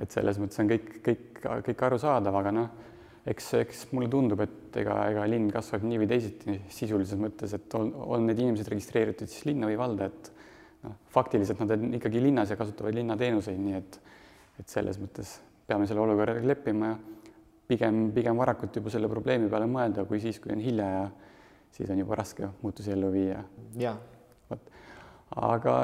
et 0.00 0.14
selles 0.14 0.38
mõttes 0.40 0.62
on 0.62 0.70
kõik, 0.70 0.92
kõik, 1.08 1.42
kõik 1.66 1.84
arusaadav, 1.88 2.38
aga 2.38 2.54
noh 2.54 2.70
eks, 3.28 3.50
eks 3.60 3.82
mulle 3.94 4.08
tundub, 4.12 4.40
et 4.44 4.78
ega, 4.80 4.96
ega 5.10 5.26
linn 5.28 5.50
kasvab 5.52 5.84
nii 5.86 6.00
või 6.02 6.08
teisiti 6.10 6.56
sisulises 6.72 7.18
mõttes, 7.20 7.52
et 7.56 7.76
on, 7.78 7.92
on 8.16 8.24
need 8.28 8.40
inimesed 8.40 8.70
registreeritud 8.72 9.30
siis 9.30 9.46
linna 9.50 9.68
või 9.68 9.78
valda, 9.80 10.08
et 10.08 10.30
noh, 10.86 10.96
faktiliselt 11.12 11.60
nad 11.62 11.74
on 11.76 11.98
ikkagi 11.98 12.22
linnas 12.22 12.52
ja 12.52 12.58
kasutavad 12.60 12.96
linnateenuseid, 12.96 13.60
nii 13.60 13.78
et 13.80 14.00
et 14.60 14.68
selles 14.68 14.98
mõttes 15.00 15.38
peame 15.64 15.86
selle 15.88 16.02
olukorraga 16.02 16.42
leppima 16.44 16.90
ja 16.90 16.96
pigem, 17.70 18.08
pigem 18.14 18.38
varakult 18.42 18.76
juba 18.76 18.92
selle 18.92 19.08
probleemi 19.10 19.50
peale 19.50 19.68
mõelda, 19.70 20.04
kui 20.08 20.20
siis, 20.22 20.40
kui 20.42 20.52
on 20.54 20.62
hilja 20.62 20.88
ja 20.90 21.02
siis 21.76 21.90
on 21.90 22.02
juba 22.02 22.18
raske 22.18 22.50
muutusi 22.62 22.92
ellu 22.94 23.12
viia. 23.14 23.44
vot, 24.50 24.72
aga 25.38 25.76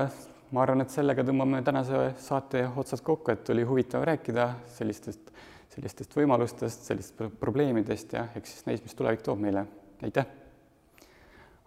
ma 0.51 0.62
arvan, 0.62 0.83
et 0.83 0.94
sellega 0.94 1.25
tõmbame 1.27 1.62
tänase 1.66 2.09
saate 2.22 2.66
otsad 2.77 3.03
kokku, 3.07 3.33
et 3.35 3.55
oli 3.55 3.66
huvitav 3.66 4.07
rääkida 4.07 4.51
sellistest 4.79 5.33
sellistest 5.77 6.14
võimalustest, 6.16 6.87
sellistest 6.88 7.38
probleemidest 7.40 8.14
ja 8.16 8.27
eks 8.38 8.55
siis 8.55 8.66
näis, 8.68 8.83
mis 8.85 8.96
tulevik 8.96 9.25
toob 9.27 9.42
meile. 9.42 9.66
aitäh! 10.03 10.27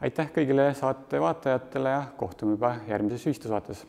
aitäh 0.02 0.32
kõigile 0.34 0.72
saate 0.80 1.22
vaatajatele 1.22 1.94
ja 1.94 2.04
kohtume 2.18 2.56
juba 2.58 2.76
järgmises 2.88 3.28
ühistusaates 3.30 3.86